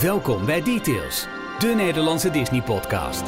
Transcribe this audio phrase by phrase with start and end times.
[0.00, 1.26] Welkom bij Details,
[1.58, 3.22] de Nederlandse Disney-podcast.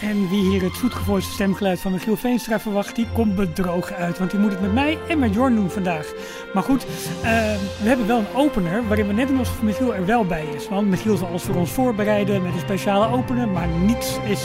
[0.00, 4.18] En wie hier het zoetgevoelige stemgeluid van Michiel Veenstra verwacht, die komt bedrogen uit.
[4.18, 6.12] Want die moet het met mij en met Jorn doen vandaag.
[6.54, 6.90] Maar goed, uh,
[7.80, 10.68] we hebben wel een opener waarin we net doen alsof Michiel er wel bij is.
[10.68, 14.42] Want Michiel zal ons voor ons voorbereiden met een speciale opener, maar niets is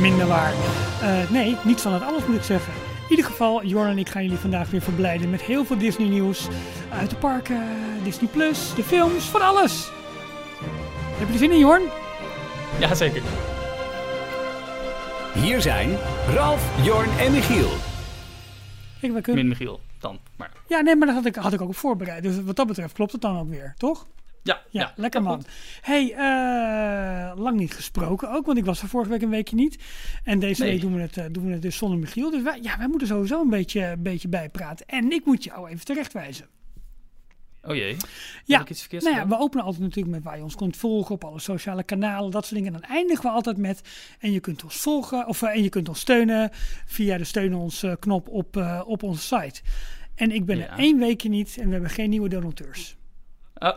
[0.00, 0.52] minder waar.
[1.02, 2.72] Uh, nee, niets van het alles moet ik zeggen.
[3.04, 6.08] In ieder geval, Jorn en ik gaan jullie vandaag weer verblijden met heel veel Disney
[6.08, 6.48] nieuws.
[6.92, 7.62] Uit de parken,
[8.02, 9.90] Disney Plus, de films, van alles.
[11.14, 11.82] Heb je er zin in, Jorn?
[12.80, 13.22] Ja, zeker.
[15.34, 15.96] Hier zijn
[16.34, 17.70] Ralf, Jorn en Michiel.
[19.00, 19.46] Kijk, we kunnen...
[19.46, 20.50] Min Michiel dan, maar...
[20.68, 22.22] Ja, nee, maar dat had ik, had ik ook voorbereid.
[22.22, 24.06] Dus wat dat betreft klopt het dan ook weer, toch?
[24.46, 25.44] Ja, Ja, ja, lekker man.
[25.80, 29.78] hey, eh, lang niet gesproken ook, want ik was er vorige week een weekje niet.
[30.24, 30.70] En deze Nee.
[30.72, 32.30] week doen we, het, eh, doen we het dus zonder Michiel.
[32.30, 34.86] Dus wij, ja, wij moeten sowieso een beetje, een beetje bijpraten.
[34.86, 36.46] En ik moet jou even terechtwijzen.
[37.62, 37.96] Oh jee.
[38.44, 41.14] Ja, ik iets Nou ja, we openen altijd natuurlijk met waar je ons kunt volgen
[41.14, 42.74] op alle sociale kanalen, dat soort dingen.
[42.74, 43.80] En dan eindigen we altijd met
[44.18, 46.50] en je kunt ons volgen of eh, en je kunt ons steunen
[46.86, 49.60] via de steun ons eh, knop op, eh, op onze site.
[50.14, 50.68] En ik ben Ja.
[50.68, 52.96] er één weekje niet en we hebben geen nieuwe donateurs.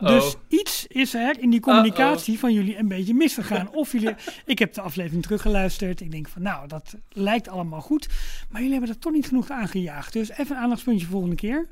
[0.00, 3.68] Dus iets is er in die communicatie van jullie een beetje misgegaan.
[3.74, 6.00] Of jullie, ik heb de aflevering teruggeluisterd.
[6.00, 8.08] Ik denk van nou, dat lijkt allemaal goed.
[8.50, 10.12] Maar jullie hebben er toch niet genoeg aangejaagd.
[10.12, 11.66] Dus even een aandachtspuntje volgende keer.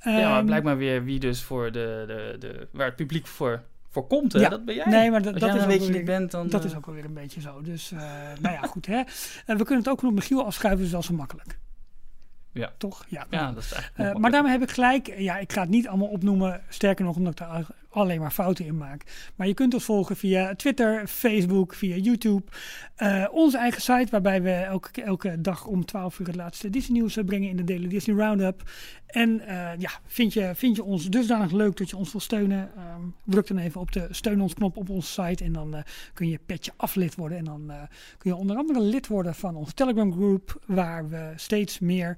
[0.00, 3.62] ja, maar Ehm, blijkbaar weer wie dus voor de, de, de, waar het publiek voor,
[3.88, 4.40] voor komt, hè?
[4.40, 4.48] Ja.
[4.48, 4.84] Dat ben jij.
[4.86, 6.48] Nee, maar dat, Als dat is een ook weekje weer- niet bent, dan...
[6.48, 7.60] Dat eh, is ook alweer een beetje zo.
[7.62, 7.98] Dus, eh,
[8.40, 8.86] nou ja, goed.
[8.86, 8.96] Hè.
[8.96, 9.04] Eh,
[9.56, 11.58] we kunnen het ook nog Michiel afschuiven, dus dat is wel zo makkelijk.
[12.52, 12.72] Ja.
[12.76, 13.04] Toch?
[13.08, 13.26] Ja.
[13.30, 15.18] Ja, dat is nog maar daarmee heb ik gelijk.
[15.18, 16.62] Ja, ik ga het niet allemaal opnoemen.
[16.68, 19.30] Sterker nog, omdat ik daar alleen maar fouten in maak.
[19.36, 22.42] Maar je kunt ons volgen via Twitter, Facebook, via YouTube.
[22.96, 26.98] eh, onze eigen site, waarbij we elke, elke dag om 12 uur het laatste Disney
[26.98, 28.70] nieuws eh, brengen in de Daily Disney Roundup.
[29.06, 32.70] En eh, ja, vind je, vind je ons dusdanig leuk dat je ons wil steunen?
[32.76, 35.44] ehm, druk dan even op de steun ons knop op onze site.
[35.44, 37.38] En dan kun je petje aflid worden.
[37.38, 37.72] En dan
[38.18, 40.62] kun je onder andere lid worden van onze Telegram groep.
[40.66, 42.16] Waar we steeds meer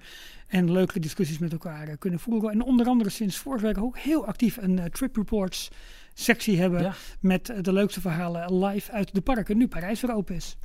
[0.53, 2.51] en leuke discussies met elkaar eh, kunnen voeren.
[2.51, 5.71] En onder andere sinds vorige week ook heel actief een eh, Trip Reports
[6.15, 6.83] sectie hebben.
[6.83, 6.95] Ja.
[7.21, 9.57] Met eh, de leukste verhalen live uit de parken.
[9.57, 10.57] Nu Parijs weer open is.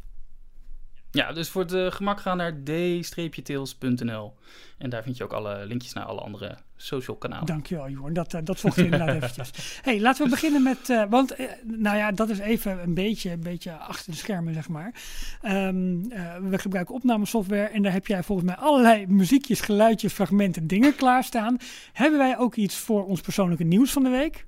[1.12, 4.34] Ja, dus voor het eh, gemak ga naar d-tails.nl.
[4.78, 7.46] En daar vind je ook alle linkjes naar alle andere social kanalen.
[7.46, 8.14] Dankjewel, Jorn.
[8.14, 9.80] Dat, eh, dat zocht je inderdaad eventjes.
[9.82, 10.90] hey, laten we beginnen met...
[10.90, 14.68] eh, want, nou ja, dat is even een beetje, een beetje achter de schermen, zeg
[14.68, 14.94] maar.
[15.42, 20.68] Ehm, eh, we gebruiken opnamesoftware en daar heb jij volgens mij allerlei muziekjes, geluidjes, fragmenten,
[20.68, 21.58] dingen klaarstaan.
[21.94, 24.46] Hebben wij ook iets voor ons persoonlijke nieuws van de week?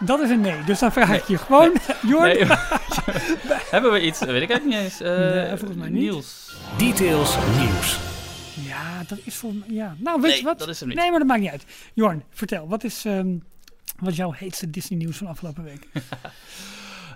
[0.00, 0.64] Dat is een nee.
[0.64, 1.72] Dus dan vraag ik je gewoon,
[2.10, 2.28] Jorn.
[2.36, 2.46] Nee,
[3.70, 4.18] hebben we iets?
[4.18, 5.00] Weet ik eigenlijk niet eens.
[5.00, 6.00] Eh, Nee, volgens mij niet.
[6.02, 6.56] Niels.
[6.78, 7.98] Details nieuws.
[8.66, 9.76] Ja, dat is volgens mij...
[9.76, 9.96] Ja.
[9.98, 10.58] Nou, weet Nee, je wat?
[10.58, 10.98] dat is hem niet.
[10.98, 11.64] Nee, maar dat maakt niet uit.
[11.94, 12.68] Jorn, vertel.
[12.68, 13.36] Wat is, ehm,
[13.98, 15.86] wat is jouw heetste Disney nieuws van afgelopen week?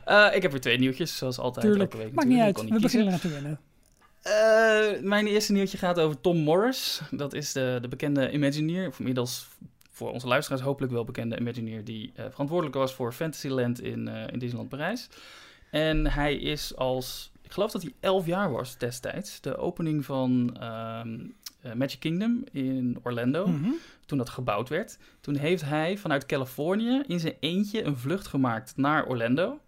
[0.05, 1.67] Eh, ik heb weer twee nieuwtjes, zoals altijd.
[1.67, 2.59] Tuurlijk, elke week maakt niet natuurlijk.
[2.59, 2.67] uit.
[2.69, 3.61] Ik We beginnen eraan te wennen.
[4.23, 7.01] Eh, mijn eerste nieuwtje gaat over Tom Morris.
[7.11, 9.49] Dat is de, de bekende Imagineer, of inmiddels
[10.01, 14.23] voor onze luisteraars hopelijk wel bekende Imagineer, die eh, verantwoordelijk was voor Fantasyland in, eh,
[14.33, 15.09] in Disneyland Parijs.
[15.71, 20.57] En hij is als, ik geloof dat hij 11 jaar was destijds, de opening van
[20.61, 21.19] ehm,
[21.61, 23.71] eh, Magic Kingdom in Orlando, Mhm.
[24.07, 24.99] toen dat gebouwd werd.
[25.21, 29.61] Toen heeft hij vanuit Californië in zijn eentje een vlucht gemaakt naar Orlando.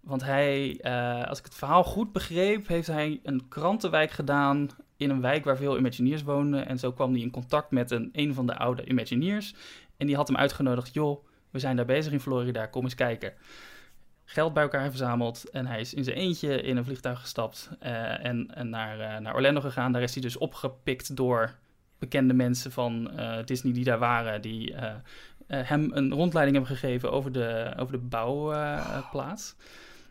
[0.00, 0.80] Want hij,
[1.28, 4.68] als ik het verhaal goed begreep, heeft hij een krantenwijk gedaan
[4.98, 6.66] in een wijk waar veel Imagineers woonden.
[6.66, 9.54] En zo kwam hij in contact met een, een van de oude Imagineers.
[9.96, 13.32] En die had hem uitgenodigd, joh, we zijn daar bezig in Florida, kom eens kijken.
[14.24, 18.24] Geld bij elkaar verzameld en hij is in zijn eentje in een vliegtuig gestapt eh,
[18.24, 19.92] en, en naar, eh, naar Orlando gegaan.
[19.92, 21.54] Daar is hij dus opgepikt door
[21.98, 24.74] bekende mensen van eh, Disney die daar waren, die
[25.46, 29.56] hem een rondleiding hebben gegeven over de, over de bouwplaats.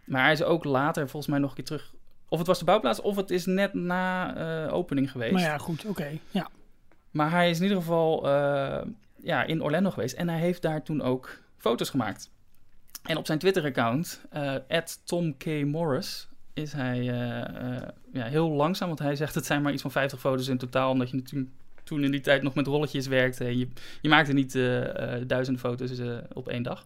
[0.05, 1.93] maar hij is ook later volgens mij nog een keer terug.
[2.29, 5.33] Of het was de bouwplaats, of het is net na eh, opening geweest.
[5.33, 5.85] Maar ja, goed.
[5.85, 6.19] Oké.
[6.31, 6.49] Ja.
[7.11, 8.81] Maar hij is in ieder geval eh,
[9.15, 12.29] ja, in Orlando geweest en hij heeft daar toen ook foto's gemaakt.
[13.03, 14.55] En op zijn Twitter-account, eh
[15.03, 15.45] Tom K.
[15.65, 17.03] Morris, is hij
[18.13, 18.87] ja, heel langzaam.
[18.87, 20.91] Want hij zegt het zijn maar iets van 50 foto's in totaal.
[20.91, 21.51] Omdat je natuurlijk
[21.83, 23.43] toen in die tijd nog met rolletjes werkte.
[23.43, 23.67] En je,
[24.01, 24.53] je maakte niet
[25.27, 25.91] duizenden foto's
[26.33, 26.85] op één dag.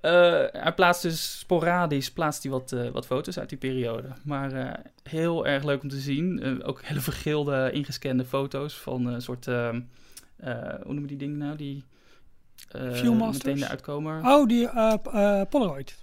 [0.00, 4.08] Eh, hij plaatst dus sporadisch plaatst hij wat, eh, wat foto's uit die periode.
[4.24, 6.62] Maar eh, heel erg leuk om te zien.
[6.64, 9.46] Ook hele vergeelde, ingescande foto's van een soort...
[9.46, 9.80] ehm,
[10.36, 10.52] eh,
[10.82, 11.56] hoe noemen die dingen nou?
[11.56, 11.84] Die
[13.32, 14.24] meteen eruit komen.
[14.26, 14.68] Oh, die
[15.48, 15.98] Polaroid.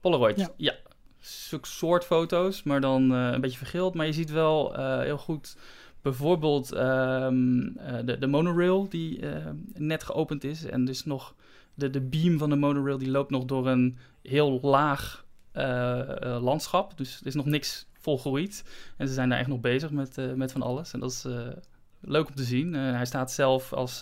[0.00, 0.48] Polaroid, Ja.
[0.56, 0.74] ja.
[1.20, 3.94] Zulke soort foto's, maar dan een beetje vergeeld.
[3.94, 5.56] Maar je ziet wel heel goed
[6.02, 9.20] bijvoorbeeld ehm, eh, de, de monorail die
[9.74, 10.64] net geopend is.
[10.64, 11.34] En dus nog
[11.78, 16.42] de, de beam van de monorail die loopt nog door een heel laag eh, eh,
[16.42, 16.96] landschap.
[16.96, 18.64] Dus er is nog niks volgroeid.
[18.96, 20.92] En ze zijn daar echt nog bezig met, eh, met van alles.
[20.92, 21.26] En dat is
[22.00, 22.72] leuk om te zien.
[22.72, 24.00] Hij staat zelf als,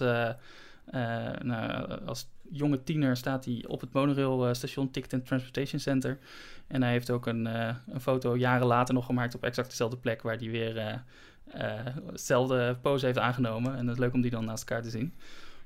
[1.42, 6.18] nou, als jonge tiener staat hij op het monorailstation Ticket and Transportation Center.
[6.66, 10.22] En hij heeft ook een, een foto jaren later nog gemaakt op exact dezelfde plek
[10.22, 11.02] waar hij weer
[12.06, 13.76] hetzelfde pose heeft aangenomen.
[13.76, 15.14] En het is leuk om die dan naast elkaar te zien.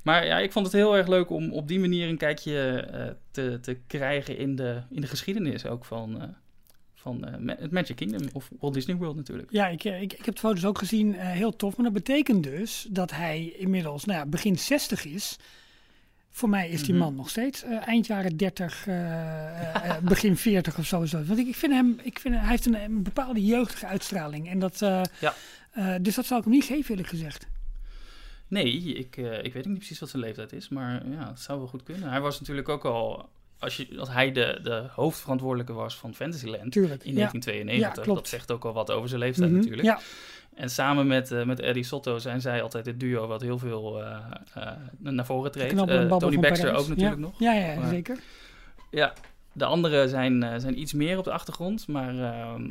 [0.03, 3.07] Maar ja, ik vond het heel erg leuk om op die manier een kijkje eh,
[3.31, 6.29] te, te krijgen in de, in de geschiedenis ook van, eh,
[6.95, 9.49] van eh, het Magic Kingdom of Walt Disney World natuurlijk.
[9.51, 11.15] Ja, ik, ik, ik heb de foto's ook gezien.
[11.15, 11.77] heel tof.
[11.77, 15.37] Maar dat betekent dus dat hij inmiddels nou ja, begin 60 is.
[16.33, 17.03] Voor mij is die Mhm.
[17.03, 20.99] man nog steeds eind jaren 30, eh, eh, eh, begin 40 of zo.
[20.99, 24.49] Want ik, ik vind hem, ik vind, hij heeft een, een bepaalde jeugdige uitstraling.
[24.49, 25.35] En dat, Ja.
[26.01, 27.47] dus dat zou ik hem niet geven, eerlijk gezegd.
[28.51, 31.41] Nee, ik, eh, ik weet ook niet precies wat zijn leeftijd is, maar ja, het
[31.41, 32.11] zou wel goed kunnen.
[32.11, 36.73] Hij was natuurlijk ook al, als, je, als hij de, de hoofdverantwoordelijke was van Fantasyland
[36.73, 37.05] Tuurlijk.
[37.05, 37.17] in ja.
[37.17, 38.19] 1992, Ja, klopt.
[38.21, 39.83] dat zegt ook al wat over zijn leeftijd Mhm, natuurlijk.
[39.83, 40.01] Ja,
[40.55, 44.03] En samen met, eh, met Eddie Sotto zijn zij altijd het duo wat heel veel
[44.05, 44.19] eh,
[44.99, 45.77] naar voren treedt.
[45.77, 46.71] Tony Baxter Parijs.
[46.83, 47.17] ook natuurlijk ja.
[47.17, 47.39] nog.
[47.39, 48.19] Ja, ja, zeker.
[48.91, 49.13] Ja,
[49.53, 51.89] de anderen zijn, zijn iets meer op de achtergrond.
[51.89, 52.71] Maar ehm,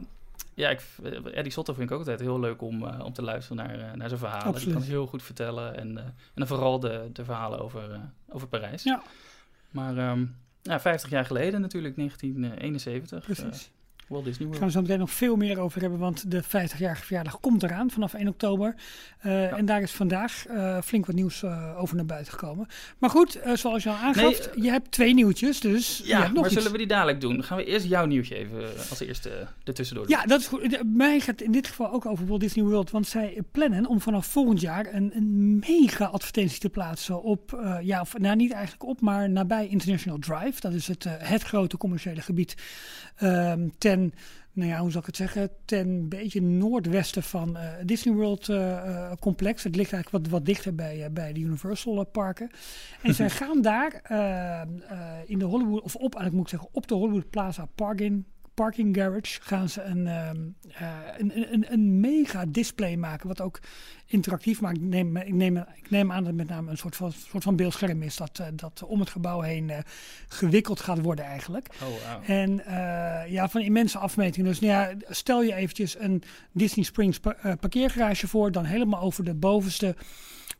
[0.59, 3.21] ja, ik, eh, Eddie Sotto vind ik ook altijd heel leuk om, eh, om te
[3.21, 4.59] luisteren naar, eh, naar zijn verhalen.
[4.59, 5.77] Die kan heel goed vertellen.
[5.77, 8.83] En, en dan vooral de, de verhalen over, over Parijs.
[8.83, 9.01] Ja.
[9.71, 10.25] Maar ehm,
[10.61, 13.19] ja, 50 jaar geleden natuurlijk, 1971.
[13.19, 13.71] eh, Precies.
[14.09, 14.57] Walt Disney Daar World.
[14.57, 17.89] gaan we zo meteen nog veel meer over hebben, want de 50-jarige verjaardag komt eraan
[17.91, 18.75] vanaf 1 oktober.
[19.19, 22.67] Eh, En daar is vandaag eh, flink wat nieuws eh, over naar buiten gekomen.
[22.97, 24.23] Maar goed, zoals je al aangaf,
[24.55, 26.53] Nee, je hebt twee nieuwtjes, dus je Ja, hebt nog maar iets.
[26.53, 27.33] zullen we die dadelijk doen?
[27.33, 30.17] Dan gaan we eerst jouw nieuwtje even als eerste ertussendoor doen.
[30.17, 30.79] Ja, dat is goed.
[30.95, 32.91] Mij gaat in dit geval ook over Walt Disney World.
[32.91, 38.01] Want zij plannen om vanaf volgend jaar een, een mega advertentie te plaatsen op, ja,
[38.01, 40.59] of, nou niet eigenlijk op, maar nabij International Drive.
[40.61, 42.55] Dat is het, het grote commerciële gebied
[43.77, 43.98] ten,
[44.53, 48.71] nou ja, hoe zal ik het zeggen, ten beetje noordwesten van eh Disney World eh,
[48.71, 49.63] eh, complex.
[49.63, 52.49] Het ligt eigenlijk wat, wat dichter bij, bij de Universal parken.
[53.01, 53.93] En zij gaan daar
[55.25, 58.25] in de Hollywood, of op, eigenlijk moet ik zeggen, op de Hollywood Plaza Parking
[58.63, 60.37] parking garage gaan ze een, ehm,
[60.71, 63.59] eh, een, een, een, mega display maken, wat ook
[64.05, 64.77] interactief maakt.
[64.77, 67.43] Ik neem, ik neem, ik neem aan dat het met name een soort van, soort
[67.43, 69.77] van beeldscherm is dat, eh, dat om het gebouw heen eh,
[70.27, 71.67] gewikkeld gaat worden eigenlijk.
[71.83, 72.29] Oh.
[72.29, 72.61] En
[73.27, 74.49] ja, van immense afmetingen.
[74.49, 79.23] Dus nou ja, stel je eventjes een Disney Springs pa- parkeergarage voor, dan helemaal over
[79.23, 79.95] de bovenste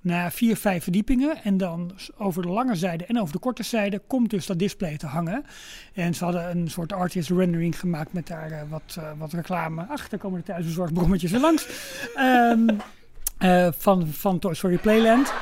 [0.01, 1.43] ja, vier, vijf verdiepingen.
[1.43, 4.97] En dan over de lange zijde en over de korte zijde komt dus dat display
[4.97, 5.45] te hangen.
[5.93, 9.85] En ze hadden een soort artist rendering gemaakt met daar eh, wat, eh, wat reclame.
[9.89, 11.67] Ach, daar komen de thuisbezorgbrommetjes weer langs.
[12.15, 12.67] Ehm,
[13.37, 15.33] eh, van, van Toy Story Playland.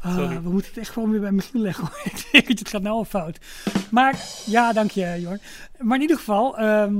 [0.00, 1.84] Ah, we moeten het echt gewoon weer bij Michiel leggen.
[2.04, 3.38] Ik denk dat het gaat nou al fout.
[3.90, 5.38] Maar ja, dank je, Jor.
[5.78, 6.94] Maar in ieder geval, ehm,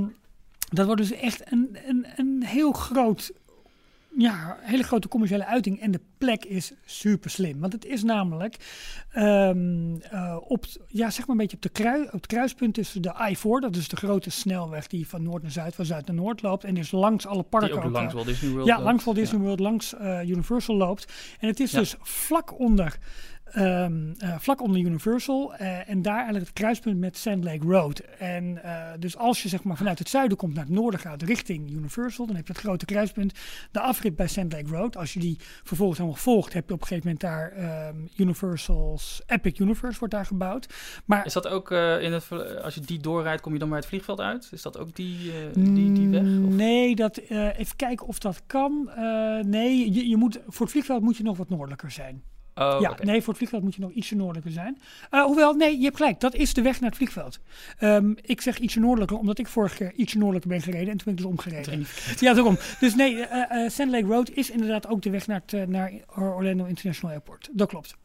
[0.69, 3.33] dat wordt dus echt een, een, een heel groot,
[4.20, 5.81] ja, hele grote commerciële uiting.
[5.81, 7.61] En de plek is super slim.
[7.61, 8.56] Want het is namelijk
[9.11, 13.02] ehm, eh, op, ja, zeg maar een beetje op, de krui, op het kruispunt tussen
[13.02, 16.17] de I-4, dat is de grote snelweg die van noord naar zuid, van zuid naar
[16.17, 16.64] noord loopt.
[16.64, 18.87] En dus langs alle parken Die ook ook, langs eh, Walt Disney World ja, loopt.
[18.87, 19.44] langs Walt Disney Ja.
[19.46, 21.12] World, langs eh, Universal loopt.
[21.41, 21.79] En het is Ja.
[21.79, 22.98] dus vlak onder,
[23.53, 25.55] ehm, eh, vlak onder Universal.
[25.55, 27.99] eh, en daar eigenlijk het kruispunt met Sand Lake Road.
[28.19, 31.23] En eh, dus als je zeg maar vanuit het zuiden komt naar het noorden gaat
[31.23, 33.33] richting Universal, dan heb je het grote kruispunt.
[33.71, 34.97] De afrit bij Sand Lake Road.
[34.97, 39.23] Als je die vervolgens helemaal volgt, heb je op een gegeven moment daar ehm, Universal's
[39.27, 40.75] Epic Universe wordt daar gebouwd.
[41.05, 42.29] Maar Is dat ook in het,
[42.63, 44.49] als je die doorrijdt, kom je dan bij het vliegveld uit?
[44.53, 46.21] Is dat ook die, die, die weg?
[46.21, 46.27] Of?
[46.27, 48.91] Mm, Nee, dat, even kijken of dat kan.
[49.45, 52.23] Nee, je, je moet, voor het vliegveld moet je nog wat noordelijker zijn.
[52.60, 54.79] Oh, ja, nee, voor het vliegveld moet je nog ietsje noordelijker zijn.
[55.10, 56.20] Eh, hoewel, nee, je hebt gelijk.
[56.20, 57.40] Dat is de weg naar het vliegveld.
[57.79, 60.90] Ehm, ik zeg ietsje noordelijker, omdat ik vorige keer ietsje noordelijker ben gereden.
[60.90, 61.86] En toen ben ik dus omgereden.
[62.19, 62.58] Ja, daarom.
[62.81, 66.64] Dus nee, eh, Sand Lake Road is inderdaad ook de weg naar, het, naar Orlando
[66.64, 67.48] International Airport.
[67.52, 67.96] Dat klopt.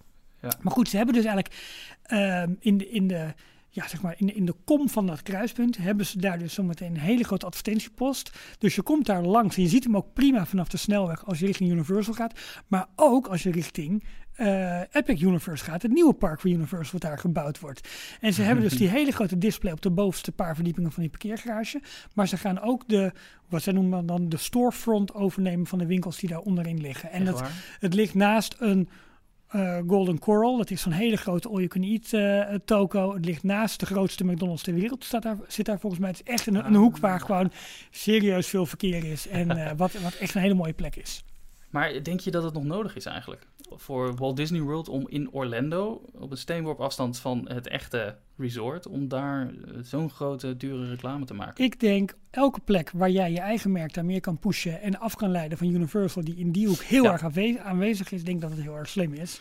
[0.41, 0.49] Ja.
[0.61, 1.55] Maar goed, ze hebben dus eigenlijk
[2.03, 3.33] ehm, in, de, in de
[3.75, 6.91] ja, zeg maar, in, in de kom van dat kruispunt hebben ze daar dus zometeen
[6.91, 8.31] een hele grote advertentiepost.
[8.57, 11.39] Dus je komt daar langs en je ziet hem ook prima vanaf de snelweg als
[11.39, 12.39] je richting Universal gaat.
[12.67, 14.03] Maar ook als je richting
[14.33, 17.89] eh, Epic Universe gaat, het nieuwe park van Universal wat daar gebouwd wordt.
[18.21, 21.11] En ze hebben dus die hele grote display op de bovenste paar verdiepingen van die
[21.11, 21.81] parkeergarage.
[22.13, 23.11] Maar ze gaan ook de,
[23.49, 27.11] wat zij noemen dan de storefront overnemen van de winkels die daar onderin liggen.
[27.11, 27.43] En dat,
[27.79, 28.89] het ligt naast een
[29.55, 30.57] eh, Golden Coral.
[30.57, 33.13] Dat is zo'n hele grote all-you-can-eat eh, toko.
[33.13, 35.03] Het ligt naast de grootste McDonald's ter wereld.
[35.03, 36.09] Staat daar, zit daar volgens mij.
[36.09, 37.51] Het is echt een, een hoek waar gewoon
[37.89, 39.27] serieus veel verkeer is.
[39.27, 41.23] En eh, wat, wat echt een hele mooie plek is.
[41.75, 43.47] Maar denk je dat het nog nodig is eigenlijk?
[43.75, 48.87] Voor Walt Disney World om in Orlando, op een steenworp afstand van het echte resort,
[48.87, 51.63] om daar eh, zo'n grote, dure reclame te maken?
[51.65, 55.15] Ik denk elke plek waar jij je eigen merk daar meer kan pushen en af
[55.15, 57.11] kan leiden van Universal, die in die hoek heel Ja.
[57.11, 59.39] erg aanwe- aanwezig is, denk dat het heel erg slim is.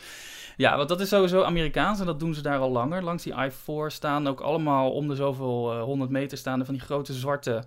[0.56, 3.02] Ja, want dat is sowieso Amerikaans en dat doen ze daar al langer.
[3.02, 6.82] Langs die I-4 staan ook allemaal om de zoveel eh, 100 meter staande van die
[6.82, 7.64] grote zwarte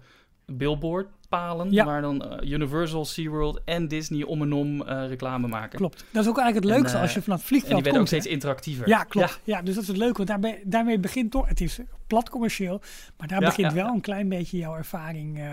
[0.51, 1.71] billboardpalen.
[1.71, 1.85] Ja.
[1.85, 5.77] Waar dan eh, Universal, SeaWorld en Disney om en om eh, reclame maken.
[5.77, 6.05] Klopt.
[6.11, 7.83] Dat is ook eigenlijk het En, leukste eh, als je vanaf het En die vliegveld
[7.83, 8.09] werden ook komt.
[8.09, 8.19] hè.
[8.21, 8.87] steeds interactiever.
[8.87, 9.39] Ja, klopt.
[9.43, 9.61] Ja.
[9.61, 12.81] dus dat is het leuke, want daarbij, daarmee begint toch, het is plat commercieel,
[13.17, 15.43] maar daar Ja, begint wel een klein beetje jouw ervaring, eh,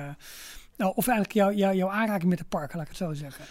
[0.76, 3.44] nou, of eigenlijk jouw jouw jouw aanraking met de parken, laat ik het zo zeggen.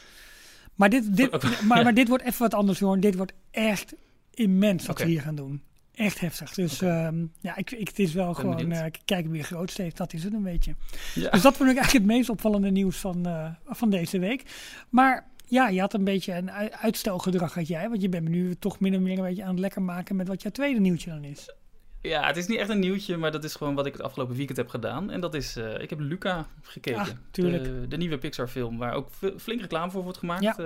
[0.76, 1.32] Maar dit, dit,
[1.68, 3.00] maar, maar dit wordt even wat anders, hoor.
[3.00, 3.94] Dit wordt echt
[4.34, 5.06] immens wat Oké.
[5.06, 5.62] we hier gaan doen.
[5.96, 6.54] Echt heftig.
[6.54, 8.78] Dus ehm, ja, ik, ik, het is wel gewoon, benieuwd.
[8.82, 10.76] eh, kijken wie groot steekt, dat is het een beetje.
[11.16, 11.30] Ja.
[11.30, 14.44] Dus dat vond ik eigenlijk het meest opvallende nieuws van, eh, van deze week.
[14.90, 17.90] Maar ja, je had een beetje een ui- uitstelgedrag had jij.
[17.90, 20.16] Want je bent me nu toch min of meer een beetje aan het lekker maken
[20.16, 21.54] met wat jouw tweede nieuwtje dan is.
[22.02, 24.36] Ja, het is niet echt een nieuwtje, maar dat is gewoon wat ik het afgelopen
[24.36, 25.12] weekend heb gedaan.
[25.12, 27.00] En dat is, eh, ik heb Luca gekeken.
[27.00, 27.64] Ah, tuurlijk.
[27.64, 30.60] De, de nieuwe Pixar film, waar ook flink reclame voor wordt gemaakt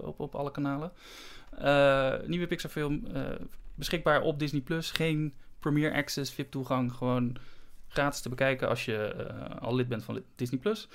[0.00, 0.92] op, op alle kanalen.
[2.26, 3.02] Nieuwe Pixar film,
[3.74, 4.60] beschikbaar op Disney+.
[4.60, 4.90] Plus.
[4.90, 7.36] Geen Premier Access, VIP toegang, gewoon
[7.88, 10.60] gratis te bekijken als je eh, al lid bent van Disney+.
[10.60, 10.88] Plus.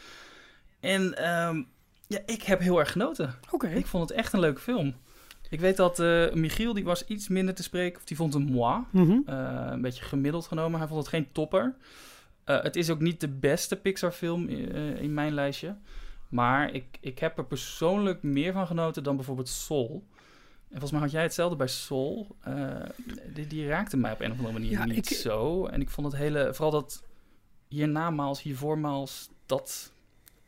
[0.80, 1.64] En ehm,
[2.08, 3.36] ja, ik heb heel erg genoten.
[3.52, 3.68] Oké.
[3.68, 4.96] Ik vond het echt een leuke film.
[5.50, 8.44] Ik weet dat eh, Michiel, die was iets minder te spreken, of die vond hem
[8.44, 8.84] moi.
[9.26, 10.80] Eh, een beetje gemiddeld genomen.
[10.80, 11.76] Hij vond het geen topper.
[12.46, 15.76] Het is ook niet de beste Pixar-film eh, in mijn lijstje.
[16.30, 20.08] Maar ik, ik heb er persoonlijk meer van genoten dan bijvoorbeeld Soul.
[20.70, 22.28] En volgens mij had jij hetzelfde bij Soul.
[22.42, 22.76] Eh,
[23.34, 25.66] die, die raakte mij op een of andere manier Ja, niet ik- zo.
[25.66, 26.50] En ik vond het hele...
[26.54, 27.04] Vooral dat
[27.68, 29.30] hiernamaals, hiervoormaals...
[29.46, 29.92] Dat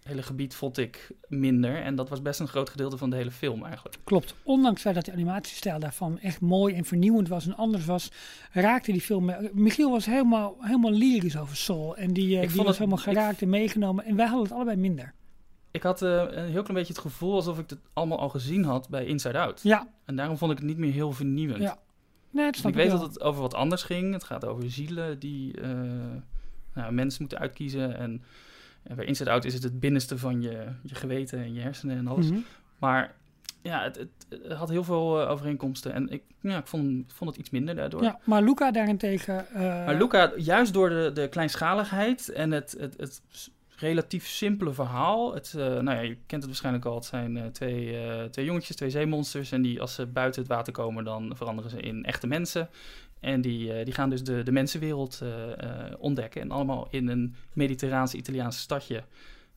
[0.03, 1.81] hele gebied vond ik minder.
[1.81, 3.97] En dat was best een groot gedeelte van de hele film eigenlijk.
[4.03, 4.35] Klopt.
[4.43, 8.11] Ondanks dat de animatiestijl daarvan echt mooi en vernieuwend was en anders was,
[8.51, 9.31] raakte die film...
[9.53, 11.97] Michiel was helemaal, helemaal lyrisch over Soul.
[11.97, 14.05] En die, Ik die vond was het- helemaal geraakt en meegenomen.
[14.05, 15.13] En wij hadden het allebei minder.
[15.71, 18.63] Ik had eh, een heel klein beetje het gevoel alsof ik het allemaal al gezien
[18.63, 19.59] had bij Inside Out.
[19.63, 21.61] Ja, En daarom vond ik het niet meer heel vernieuwend.
[21.61, 21.77] Ja,
[22.29, 23.01] nee, het snap ik ik weet wel.
[23.01, 24.13] dat het over wat anders ging.
[24.13, 25.69] Het gaat over zielen die eh,
[26.73, 27.97] nou, mensen moeten uitkiezen.
[27.97, 28.23] En,
[28.83, 31.97] en bij Inside Out is het het binnenste van je, je geweten en je hersenen
[31.97, 32.29] en alles.
[32.29, 32.39] Mhm.
[32.79, 33.13] Maar
[33.61, 35.93] ja, het, het, het had heel veel eh, overeenkomsten.
[35.93, 38.03] En ik, ja, ik vond, vond het iets minder daardoor.
[38.03, 39.47] Ja, maar Luca daarentegen...
[39.47, 43.21] eh, Maar Luca, juist door de, de kleinschaligheid en het, het, het
[43.81, 45.33] relatief simpele verhaal.
[45.33, 46.95] Het, eh, nou ja, je kent het waarschijnlijk al.
[46.95, 49.51] Het zijn eh, twee, eh, twee jongetjes, twee zeemonsters.
[49.51, 52.69] En die, als ze buiten het water komen, dan veranderen ze in echte mensen.
[53.19, 55.21] En die, die gaan dus de, de mensenwereld
[55.97, 56.41] ontdekken.
[56.41, 59.03] En allemaal in een mediterraans-Italiaans stadje,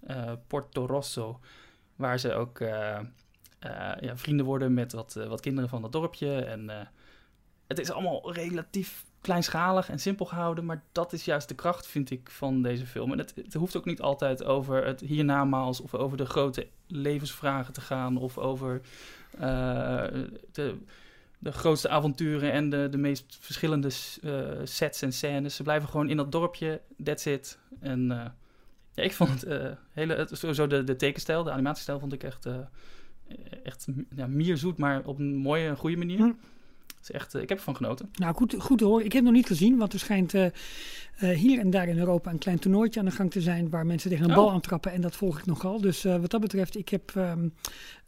[0.01, 1.41] eh, Porto Rosso.
[1.97, 2.59] Waar ze ook
[4.01, 6.45] ja, vrienden worden met wat, wat kinderen van dat dorpje.
[6.45, 6.71] En
[7.67, 10.65] het is allemaal relatief kleinschalig en simpel gehouden.
[10.65, 13.13] Maar dat is juist de kracht, vind ik, van deze film.
[13.13, 17.73] En het, het hoeft ook niet altijd over het hiernamaals of over de grote levensvragen
[17.73, 18.17] te gaan.
[18.17, 18.81] Of over
[19.39, 20.05] eh,
[20.53, 20.77] de,
[21.45, 23.91] grootste avonturen en de, de meest verschillende
[24.23, 24.31] eh,
[24.65, 25.57] sets en scènes.
[25.57, 27.59] Ze blijven gewoon in dat dorpje, that's it.
[27.81, 28.27] En eh,
[28.95, 30.41] ja, ik vond het hele, het,
[30.71, 32.49] de, de tekenstijl, de animatiestijl vond ik echt,
[33.63, 36.19] echt ja, mierzoet, maar op een mooie en goede manier.
[36.19, 36.33] Hm.
[37.05, 38.11] Is echt, eh, ik heb ervan genoten.
[38.13, 39.05] Nou, goed, goed te horen.
[39.05, 40.53] Ik heb het nog niet gezien, want er schijnt eh, eh,
[41.39, 44.11] hier en daar in Europa een klein toernooitje aan de gang te zijn waar mensen
[44.11, 44.37] tegen een Oh.
[44.37, 45.81] bal aantrappen en dat volg ik nogal.
[45.81, 47.49] Dus wat dat betreft, ik heb, ehm,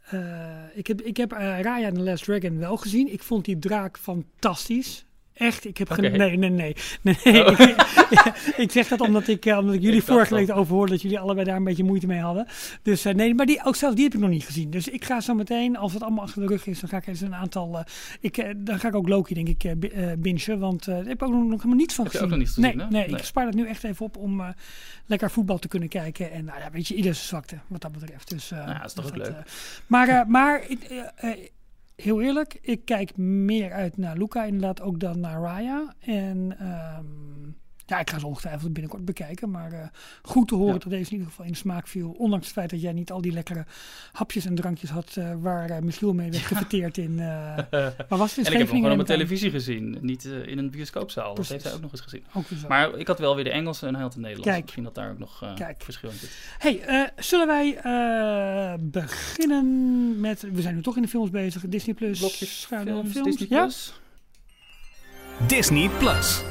[0.09, 3.11] eh, ik heb, ik heb Raya and the Last Dragon wel gezien.
[3.13, 5.05] Ik vond die draak fantastisch.
[5.37, 5.97] Echt, ik heb...
[5.97, 6.49] Nee, nee, nee.
[6.49, 6.75] nee,
[7.23, 7.45] nee.
[7.45, 7.59] Oh.
[7.59, 7.75] ik,
[8.63, 11.01] ik zeg dat omdat ik, eh, omdat ik jullie Ik vorige week over hoorde dat
[11.01, 12.47] jullie allebei daar een beetje moeite mee hadden.
[12.81, 14.69] Dus eh, nee, maar die, ook zelfs die heb ik nog niet gezien.
[14.69, 17.07] Dus ik ga zo meteen, als het allemaal achter de rug is, dan ga ik
[17.07, 17.77] eens een aantal...
[17.77, 17.83] eh,
[18.19, 20.59] ik, dan ga ik ook Loki, denk ik, bi- bingen.
[20.59, 22.25] Want daar heb ik ook nog, nog helemaal niets van Heb gezien.
[22.27, 23.17] ook nog niet gezien, nee, nee, Nee.
[23.17, 24.41] ik spaar dat nu echt even op om
[25.05, 26.31] lekker voetbal te kunnen kijken.
[26.31, 28.29] En nou ja, weet je, ieder zijn zwakte wat dat betreft.
[28.29, 29.33] Dus, Nou ja, dat is toch ook leuk.
[29.87, 30.79] maar maar ik,
[32.01, 35.93] heel eerlijk, ik kijk meer uit naar Luca inderdaad ook dan naar Raya.
[35.99, 37.51] En ehm,
[37.87, 39.51] Ja, ik ga ze ongetwijfeld binnenkort bekijken.
[39.51, 39.87] Maar eh,
[40.21, 40.79] goed te horen Ja.
[40.79, 42.09] dat deze in ieder geval in de smaak viel.
[42.17, 43.65] Ondanks het feit dat jij niet al die lekkere
[44.11, 47.19] hapjes en drankjes had eh, waar eh Michiel mee werd gefeteerd in...
[47.19, 47.25] eh
[48.09, 48.39] waar was het?
[48.39, 51.35] In En ik heb hem gewoon op mijn televisie gezien, niet in een bioscoopzaal.
[51.35, 52.23] Dat heeft hij ook nog eens gezien.
[52.33, 52.45] Ook.
[52.67, 54.51] Maar ik had wel weer de Engelse en hij had de Nederlandse.
[54.51, 54.63] Kijk.
[54.63, 55.81] Misschien dat daar ook nog eh, Kijk.
[55.83, 56.29] verschil in zit.
[56.57, 60.41] Hey, eh, zullen wij eh, beginnen met...
[60.41, 61.61] We zijn nu toch in de films bezig.
[61.67, 62.19] Disney Plus.
[62.19, 63.37] Blokjes, schuine films, films.
[63.37, 63.57] Disney+.
[63.57, 63.63] Ja?
[63.63, 63.93] Plus.
[65.47, 66.41] Disney Plus.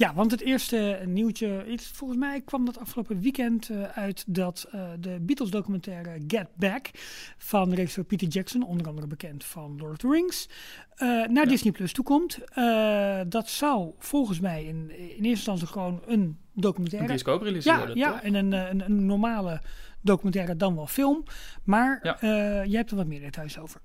[0.00, 4.90] Ja, want het eerste nieuwtje, volgens mij kwam dat afgelopen weekend eh, uit dat eh,
[5.00, 6.90] de Beatles documentaire Get Back
[7.38, 10.48] van regisseur Peter Jackson, onder andere bekend van Lord of the Rings,
[10.94, 12.38] eh, naar Disney Plus toekomt.
[12.52, 17.08] Eh dat zou volgens mij in, in eerste instantie gewoon een Een documentaire.
[17.08, 18.20] bioscooprelease Ja, worden, ja toch?
[18.20, 19.60] en een, een, een normale
[20.00, 21.22] documentaire dan wel film.
[21.64, 22.16] Maar Ja.
[22.64, 23.80] jij hebt er wat meer details over.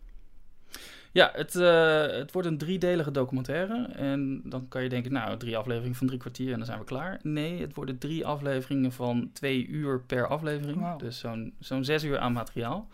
[1.16, 3.86] Ja, het, eh, het wordt een driedelige documentaire.
[3.86, 6.86] En dan kan je denken, nou, drie afleveringen van drie kwartier en dan zijn we
[6.86, 7.20] klaar.
[7.24, 10.96] Nee, het worden drie afleveringen van twee uur per aflevering.
[10.96, 12.88] Dus zo'n zo'n zes uur aan materiaal.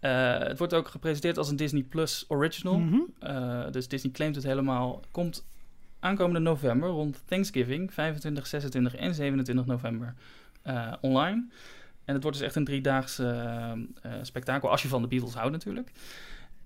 [0.00, 2.78] Eh, het wordt ook gepresenteerd als een Disney Plus original.
[2.78, 3.00] Mhm.
[3.18, 5.02] Eh, dus Disney claimt het helemaal.
[5.10, 5.46] Komt
[6.00, 10.14] aankomende november, rond Thanksgiving, 25, 26 en 27 november,
[11.00, 11.46] online.
[12.04, 13.72] En het wordt dus echt een driedaags eh,
[14.22, 15.92] spektakel, als je van de Beatles houdt natuurlijk.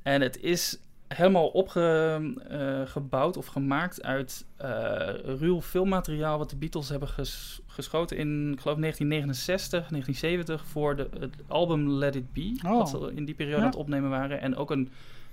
[0.06, 5.08] En het is helemaal opgebouwd of gemaakt uit eh
[5.38, 11.08] ruw filmmateriaal wat de Beatles hebben ges- geschoten in, ik geloof, 1969, 1970 voor de,
[11.20, 12.76] het album Let It Be, Oh.
[12.76, 13.62] wat ze in die periode Ja.
[13.64, 14.40] aan het opnemen waren.
[14.40, 14.88] En ook een,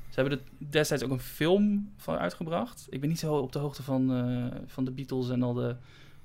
[0.10, 2.88] ze hebben er destijds ook een film van uitgebracht.
[2.90, 5.76] Ik ben niet zo op de hoogte van, eh, van de Beatles en al de,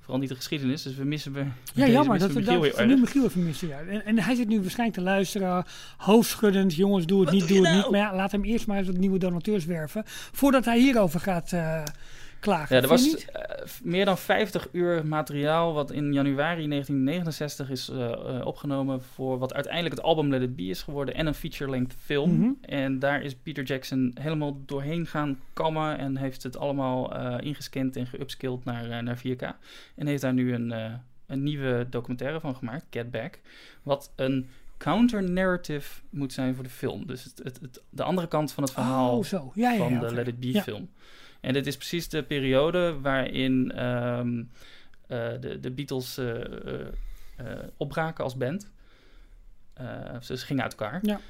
[0.08, 2.18] vooral niet de geschiedenis, dus we missen we Ja, jammer.
[2.18, 2.96] Dat we Michiel dat nu.
[2.96, 3.68] Michiel even missen.
[3.68, 3.78] Ja.
[3.88, 5.64] En, en hij zit nu waarschijnlijk te luisteren,
[5.96, 6.74] hoofdschuddend.
[6.74, 7.76] Jongens, doe het Wat niet, doe het nou?
[7.76, 7.90] niet.
[7.90, 10.02] Maar ja, laat hem eerst maar eens wat nieuwe donateurs werven.
[10.32, 11.82] Voordat hij hierover gaat eh,
[12.40, 12.76] klagen.
[12.76, 18.12] Ja, er was eh, meer dan 50 uur materiaal wat in januari 1969 is eh,
[18.12, 21.94] eh, opgenomen voor wat uiteindelijk het album Let It Be is geworden en een feature-length
[22.04, 22.38] film.
[22.40, 22.50] Mhm.
[22.60, 28.06] En daar is Peter Jackson helemaal doorheen gaan kammen en heeft het allemaal ingescand en
[28.06, 29.42] geupskilled naar, naar 4K.
[29.94, 30.74] En heeft daar nu een,
[31.26, 33.40] een nieuwe documentaire van gemaakt, Get Back,
[33.82, 34.48] wat een
[35.12, 37.06] counter-narrative moet zijn voor de film.
[37.06, 39.52] Dus het, het, het- de andere kant van het verhaal Oh, zo.
[39.54, 40.14] Ja, ja, van ja, de.
[40.14, 40.88] Let It Be film.
[41.40, 44.42] En dit is precies de periode waarin ehm,
[45.06, 46.34] eh, de, de Beatles eh,
[47.76, 48.70] opbraken als band.
[50.20, 50.98] Ze gingen uit elkaar.
[51.02, 51.20] Ja.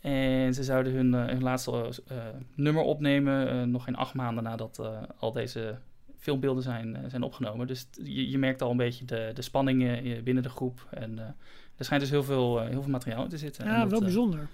[0.00, 1.92] En ze zouden hun, hun laatste
[2.54, 4.80] nummer opnemen, nog geen acht maanden nadat
[5.18, 5.78] al deze
[6.20, 7.66] filmbeelden zijn, zijn opgenomen.
[7.66, 10.86] Dus je, je merkt al een beetje de, de spanningen eh, binnen de groep.
[10.90, 11.18] En
[11.76, 13.64] er schijnt dus heel veel, heel veel materiaal in te zitten.
[13.64, 14.48] En Ja, dat, wel bijzonder.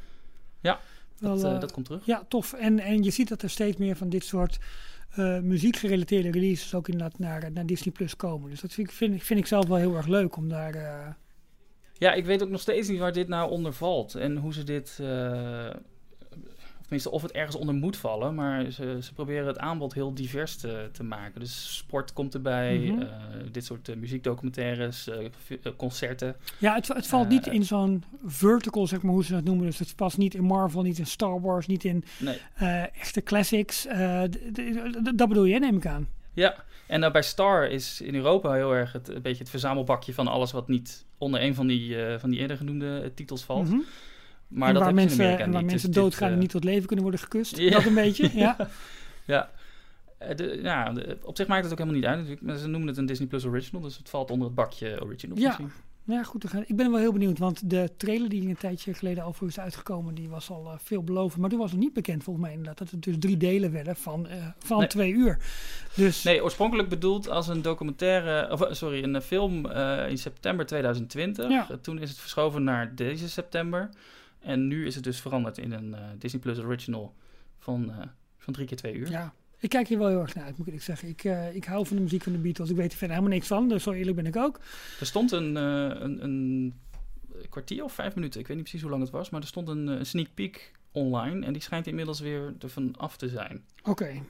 [0.61, 0.80] ja,
[1.20, 2.07] dat, eh, eh, dat komt terug.
[2.07, 2.52] Ja, tof.
[2.52, 4.59] En, en je ziet dat er steeds meer van dit soort
[5.11, 8.50] eh muziekgerelateerde releases ook inderdaad naar, naar Disney Plus komen.
[8.50, 11.16] Dus dat vind ik, vind, ik- vind ik zelf wel heel erg leuk om daar...
[11.98, 14.14] Ja, ik weet ook nog steeds niet waar dit nou onder valt.
[14.14, 15.00] En hoe ze dit.
[16.87, 18.35] Of tenminste, of het ergens onder moet vallen.
[18.35, 21.40] Maar ze, ze proberen het aanbod heel divers te, te maken.
[21.40, 22.79] Dus sport komt erbij.
[22.79, 23.01] Mhm.
[23.01, 23.09] eh,
[23.53, 25.27] dit soort eh, muziekdocumentaires, eh,
[25.77, 26.37] concerten.
[26.59, 29.66] Ja, het, het valt niet in zo'n vertical, zeg maar hoe ze dat noemen.
[29.66, 32.38] Dus het past niet in Marvel, niet in Star Wars, niet in Nee.
[33.01, 33.87] echte classics.
[35.14, 36.09] Dat bedoel je, neem ik aan.
[36.33, 36.55] Ja,
[36.87, 40.27] en nou bij Star is in Europa heel erg het, een beetje het verzamelbakje van
[40.27, 43.68] alles wat niet onder een van die, van die eerder genoemde titels valt.
[43.68, 43.79] Mhm.
[44.48, 45.70] Maar en dat waar in mensen, Amerika en waar niet.
[45.70, 47.70] mensen Dus dit, doodgaan en eh, niet tot leven kunnen worden gekust.
[47.70, 48.56] Dat een beetje, ja.
[49.24, 49.50] Ja.
[50.18, 52.46] Eh, De, ja, de- op zich maakt het ook helemaal niet uit natuurlijk.
[52.46, 55.37] Maar ze noemen het een Disney Plus Original, dus het valt onder het bakje Original
[55.38, 55.46] Ja.
[55.46, 55.70] misschien.
[56.04, 56.48] Ja, goed.
[56.48, 59.59] gaan- Ik ben wel heel benieuwd, want de trailer die een tijdje geleden over is
[59.61, 61.40] uitgekomen, die was al uh, veelbelovend.
[61.40, 63.96] Maar toen was nog niet bekend volgens mij inderdaad dat het dus drie delen werden
[63.96, 64.87] van, uh, van Nee.
[64.88, 65.38] twee uur.
[65.94, 71.48] Dus Nee, oorspronkelijk bedoeld als een documentaire, of sorry, een film uh, in september 2020.
[71.50, 71.66] Ja.
[71.70, 73.88] Uh, toen is het verschoven naar deze september.
[74.38, 77.14] En nu is het dus veranderd in een uh, Disney Plus Original
[77.59, 77.92] van,
[78.38, 79.11] van drie keer twee uur.
[79.11, 81.09] Ja, ik kijk hier wel heel erg naar uit, moet ik zeggen.
[81.09, 82.70] Ik, uh, ik hou van de muziek van de Beatles.
[82.70, 84.61] Ik weet er verder helemaal niks van, dus zo eerlijk ben ik ook.
[85.01, 86.75] Er stond een, uh, een, een,
[87.49, 89.68] kwartier of vijf minuten, ik weet niet precies hoe lang het was, maar er stond
[89.68, 93.64] een, een sneak peek online en die schijnt inmiddels weer ervan af te zijn.
[93.79, 93.90] Oké.
[93.90, 94.22] Okay.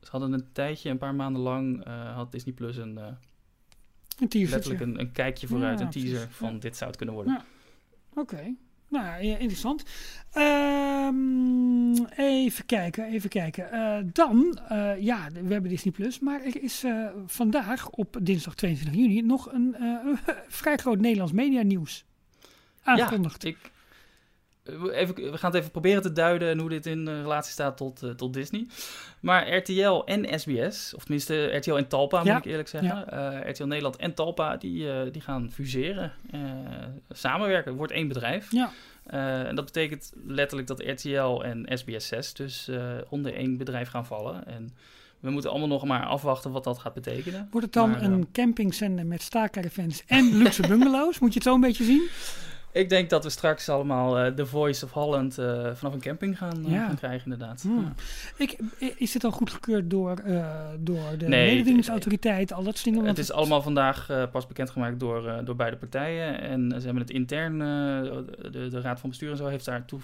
[0.00, 4.80] Ze hadden een tijdje, een paar maanden lang, uh, had Disney Plus een, een letterlijk
[4.80, 6.36] een, een, kijkje vooruit, ja, een teaser precies.
[6.36, 6.58] van ja.
[6.58, 7.32] dit zou het kunnen worden.
[7.32, 7.44] Ja.
[8.10, 8.20] Oké.
[8.20, 8.56] Okay.
[8.90, 9.82] Nou, ja, interessant.
[10.36, 13.68] Um, even kijken, even kijken.
[13.72, 18.54] Uh, dan, uh, ja, we hebben Disney Plus, maar er is uh, vandaag op dinsdag
[18.54, 19.76] 22 juni nog een
[20.48, 22.04] vrij groot Nederlands media nieuws
[22.82, 23.42] aangekondigd.
[23.42, 23.70] Ja, ik,
[24.64, 27.76] even, we gaan het even proberen te duiden en hoe dit in eh, relatie staat
[27.76, 28.66] tot, eh, tot Disney.
[29.20, 32.32] Maar RTL en SBS, of tenminste RTL en Talpa Ja.
[32.34, 33.08] moet ik eerlijk zeggen.
[33.42, 36.40] Eh, RTL Nederland en Talpa, die, eh, die gaan fuseren, eh,
[37.10, 37.74] samenwerken.
[37.74, 38.52] Wordt één bedrijf.
[38.52, 38.70] Ja.
[39.06, 43.88] Eh, en dat betekent letterlijk dat RTL en SBS 6 dus eh, onder één bedrijf
[43.88, 44.46] gaan vallen.
[44.46, 44.74] En
[45.20, 47.48] we moeten allemaal nog maar afwachten wat dat gaat betekenen.
[47.50, 51.18] Wordt het dan Maar, een eh, campingzender met staakcaravans en luxe bungalows?
[51.18, 52.08] Moet je het zo een beetje zien?
[52.72, 56.38] Ik denk dat we straks allemaal eh The Voice of Holland eh, vanaf een camping
[56.38, 56.86] gaan, eh, Ja.
[56.86, 57.62] gaan krijgen, inderdaad.
[57.62, 57.80] Hmm.
[57.82, 57.92] Ja.
[58.36, 58.58] Ik,
[58.96, 60.22] is dit dan goedgekeurd door,
[60.78, 63.04] door de Nee, mededingingsautoriteit, al dat soort dingen?
[63.04, 66.40] Want Het is allemaal vandaag pas bekendgemaakt door, door beide partijen.
[66.40, 70.00] En ze hebben het intern, de, de Raad van Bestuur en zo heeft daar toe,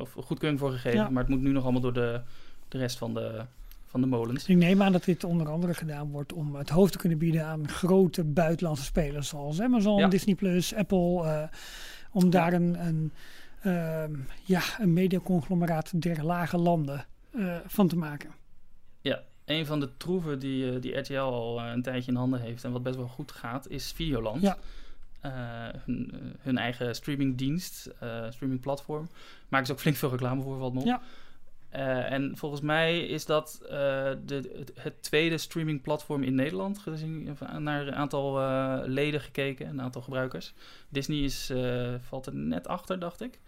[0.00, 0.98] of goedkeuring voor gegeven.
[0.98, 1.08] Ja.
[1.10, 2.20] Maar het moet nu nog allemaal door de,
[2.68, 3.40] de rest van de,
[4.00, 4.48] van de molens.
[4.48, 7.44] Ik neem aan dat dit onder andere gedaan wordt om het hoofd te kunnen bieden
[7.46, 10.08] aan grote buitenlandse spelers zoals Amazon, Ja.
[10.08, 11.24] Disney Plus, Apple.
[11.24, 11.42] eh,
[12.12, 13.12] om daar een, een,
[13.62, 18.30] ehm, ja, een mediaconglomeraat der lage landen eh, van te maken.
[19.44, 22.72] Een van de troeven die, eh, die RTL al een tijdje in handen heeft en
[22.72, 24.42] wat best wel goed gaat, is Videoland.
[24.42, 24.56] Ja.
[25.84, 29.08] Hun, hun eigen streamingdienst, eh streamingplatform.
[29.48, 30.84] Maken ze ook flink veel reclame voor, valt.
[30.84, 31.00] Ja.
[31.76, 33.68] Eh, en volgens mij is dat eh,
[34.24, 39.68] de, het, het tweede streamingplatform in Nederland, gezien of naar een aantal eh, leden gekeken,
[39.68, 40.54] een aantal gebruikers.
[40.88, 43.40] Disney is, eh, valt er net achter, dacht ik.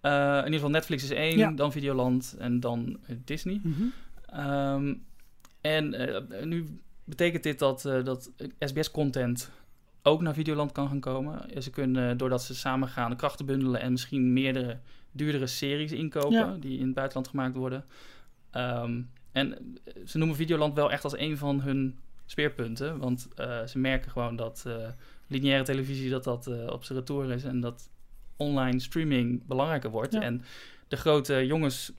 [0.00, 1.50] Eh, in ieder geval Netflix is één, Ja.
[1.50, 3.60] dan Videoland en dan eh, Disney.
[3.62, 3.82] Mhm.
[4.26, 4.94] Ehm,
[5.60, 9.50] en eh, nu betekent dit dat, eh, dat SBS-content
[10.02, 11.50] ook naar Videoland kan gaan komen.
[11.50, 14.78] Eh, Ze kunnen, eh, doordat ze samen gaan, de krachten bundelen en misschien meerdere
[15.16, 16.56] duurdere series inkopen Ja.
[16.60, 17.84] die in het buitenland gemaakt worden.
[18.50, 19.00] Ehm,
[19.32, 19.52] en
[19.84, 24.10] eh, ze noemen Videoland wel echt als een van hun speerpunten, want eh, ze merken
[24.10, 24.88] gewoon dat eh,
[25.26, 27.90] lineaire televisie dat dat eh, op zijn retour is en dat
[28.36, 30.12] online streaming belangrijker wordt.
[30.12, 30.20] Ja.
[30.20, 30.42] En
[30.88, 31.92] de grote jongens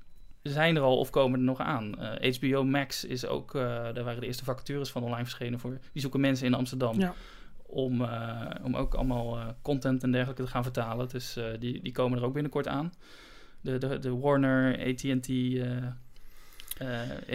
[0.43, 1.95] zijn er al of komen er nog aan.
[2.39, 5.77] HBO Max is ook, daar waren de eerste vacatures van online verschenen voor.
[5.93, 7.13] Die zoeken mensen in Amsterdam Ja.
[7.67, 11.09] Om, eh, om ook allemaal eh, content en dergelijke te gaan vertalen.
[11.09, 12.93] Dus eh, die, die komen er ook binnenkort aan.
[13.61, 15.27] De, de, de Warner, AT&T,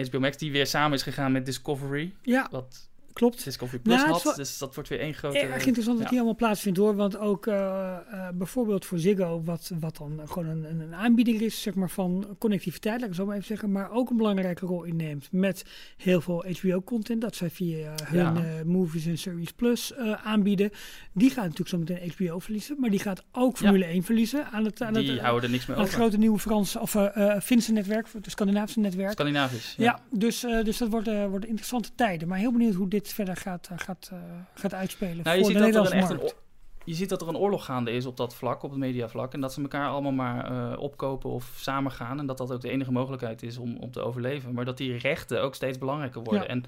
[0.07, 2.13] HBO Max, die weer samen is gegaan met Discovery.
[2.21, 3.43] Ja, Wat klopt.
[3.43, 4.23] Discovery Plus Nou, had.
[4.23, 5.37] wel- Dus dat wordt weer één grote...
[5.39, 6.09] Erg interessant wat ja.
[6.09, 6.95] hier allemaal plaatsvindt hoor.
[6.95, 11.61] Want ook eh, eh, bijvoorbeeld voor Ziggo, wat, wat dan gewoon een, een, aanbieder is
[11.61, 13.71] zeg maar, van connectiviteit, laat ik het zo maar even zeggen.
[13.71, 15.63] Maar ook een belangrijke rol inneemt met
[15.97, 17.21] heel veel HBO-content.
[17.21, 18.35] Dat zij via hun Ja.
[18.35, 20.71] eh, Movies en Series Plus aanbieden.
[21.13, 22.75] Die gaat natuurlijk zo meteen HBO verliezen.
[22.79, 25.65] Maar die gaat ook Formule 1 verliezen aan het, aan Die het, houden er niks
[25.65, 26.01] meer aan het over.
[26.01, 26.95] grote nieuwe Franse of
[27.43, 29.11] Finse netwerk, het Scandinavische netwerk.
[29.11, 29.73] Scandinavisch.
[29.77, 32.27] Ja, dus, dus dat worden, worden interessante tijden.
[32.27, 34.19] Maar heel benieuwd hoe dit verder gaat, eh, gaat, eh,
[34.53, 36.35] gaat uitspelen Nou, je voor ziet, dat er een, echt
[36.83, 39.33] je ziet dat er een oorlog gaande is op dat vlak, op het mediavlak.
[39.33, 42.19] En dat ze elkaar allemaal maar eh, opkopen of samen gaan.
[42.19, 44.53] En dat dat ook de enige mogelijkheid is om, om te overleven.
[44.53, 46.43] Maar dat die rechten ook steeds belangrijker worden.
[46.43, 46.47] Ja.
[46.47, 46.63] En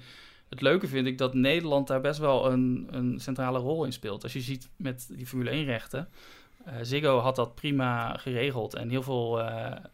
[0.48, 4.22] het leuke vind ik dat Nederland daar best wel een, een centrale rol in speelt.
[4.22, 6.08] Als je ziet met die Formule 1 rechten.
[6.64, 8.74] eh, Ziggo had dat prima geregeld.
[8.74, 9.36] En heel veel,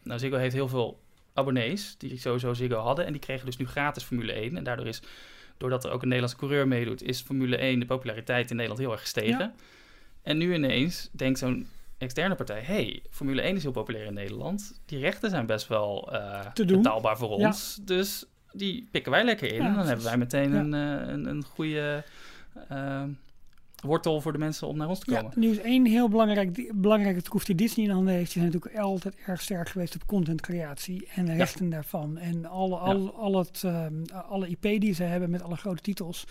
[0.03, 0.99] nou Ziggo heeft heel veel
[1.33, 3.05] abonnees die sowieso Ziggo hadden.
[3.05, 4.57] En die kregen dus nu gratis Formule 1.
[4.57, 5.01] En daardoor is,
[5.63, 8.91] doordat er ook een Nederlandse coureur meedoet, is Formule 1 de populariteit in Nederland heel
[8.91, 9.39] erg gestegen.
[9.39, 9.53] Ja.
[10.21, 14.81] En nu ineens denkt zo'n externe partij: hey, Formule 1 is heel populair in Nederland.
[14.85, 16.77] Die rechten zijn best wel eh, Te doen.
[16.81, 17.47] betaalbaar voor Ja.
[17.47, 17.79] ons.
[17.81, 19.61] Dus die pikken wij lekker in.
[19.61, 22.03] Ja, en dan hebben wij meteen een, eh, een, een goede
[22.69, 23.03] eh,
[23.83, 25.39] wortel voor de mensen om naar ons te Ja, komen.
[25.39, 28.33] nu is één heel belangrijk, die- belangrijke troef die Disney in handen heeft.
[28.33, 32.17] Die zijn natuurlijk altijd erg sterk geweest op contentcreatie en de rechten daarvan.
[32.17, 33.93] En alle, al, al het, ehm,
[34.27, 36.27] alle IP die ze hebben met alle grote titels.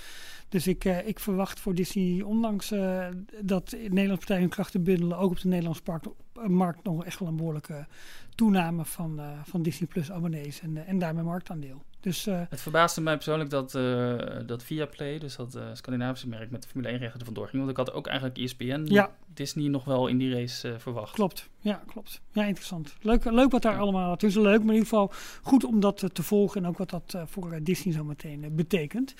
[0.48, 3.06] Dus ik, eh, ik verwacht voor Disney, ondanks eh,
[3.40, 7.18] dat Nederlandse partijen hun krachten bundelen, ook op de Nederlandse markt, eh, markt nog echt
[7.18, 7.86] wel een behoorlijke
[8.34, 11.82] toename van, van Disney Plus abonnees en, en daarmee marktaandeel.
[12.02, 14.14] Dus eh, Het verbaasde mij persoonlijk dat, eh
[14.46, 17.58] dat Viaplay, dus dat eh, Scandinavische merk met de Formule 1 rechten er vandoor ging.
[17.58, 19.10] Want ik had ook eigenlijk ESPN, Ja.
[19.34, 21.14] Disney nog wel in die race verwacht.
[21.14, 22.20] Klopt, ja, klopt.
[22.32, 22.94] Ja, interessant.
[23.00, 23.78] Leuk, leuk wat daar Ja.
[23.78, 25.12] allemaal, het is leuk, maar in ieder geval
[25.42, 29.14] goed om dat te volgen en ook wat dat voor Disney zo meteen betekent.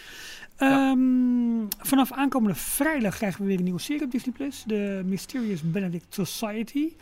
[0.58, 0.90] Ja.
[0.90, 0.98] Ehm,
[1.78, 6.14] vanaf aankomende vrijdag krijgen we weer een nieuwe serie op Disney+, Plus, de Mysterious Benedict
[6.14, 6.92] Society.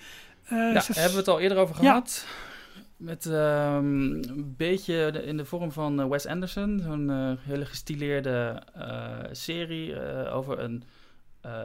[0.50, 2.02] Ja, daar hebben we het al eerder over Ja.
[3.00, 6.80] Met ehm, een beetje in de vorm van eh, Wes Anderson.
[6.82, 10.82] Zo'n eh, hele gestileerde eh, serie eh, over een,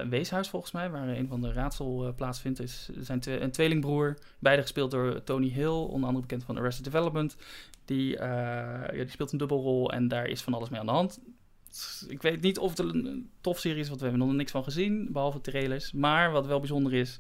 [0.10, 0.89] weeshuis volgens mij.
[0.89, 2.60] Waar een van de raadsel plaatsvindt.
[2.60, 4.17] Is zijn een tweelingbroer.
[4.39, 5.67] Beide gespeeld door Tony Hill.
[5.67, 7.36] Onder andere bekend van Arrested Development.
[7.86, 11.19] Die, ja, die speelt een dubbelrol en daar is van alles mee aan de hand.
[12.08, 14.52] Ik weet niet of het een, een tof serie is, want we hebben nog niks
[14.52, 15.12] van gezien.
[15.12, 15.91] Behalve trailers.
[15.91, 17.19] Maar wat wel bijzonder is...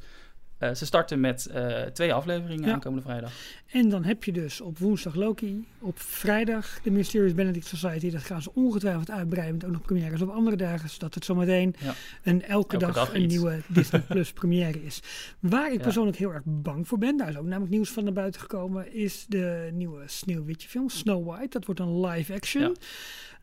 [0.57, 2.73] Eh, ze starten met eh, twee afleveringen Ja.
[2.73, 3.31] aankomende vrijdag.
[3.71, 8.09] En dan heb je dus op woensdag Loki, op vrijdag de Mysterious Benedict Society.
[8.11, 11.75] Dat gaan ze ongetwijfeld uitbreiden met ook nog premières op andere dagen, zodat het zometeen
[11.79, 11.93] Ja.
[12.23, 13.33] een elke, Elke dag, dag een iets.
[13.33, 15.01] nieuwe Disney Plus première is.
[15.39, 15.83] Waar ik Ja.
[15.83, 18.93] persoonlijk heel erg bang voor ben, daar is ook namelijk nieuws van naar buiten gekomen,
[18.93, 21.47] is de nieuwe Sneeuwwitje film, Snow White.
[21.49, 22.75] Dat wordt een live action.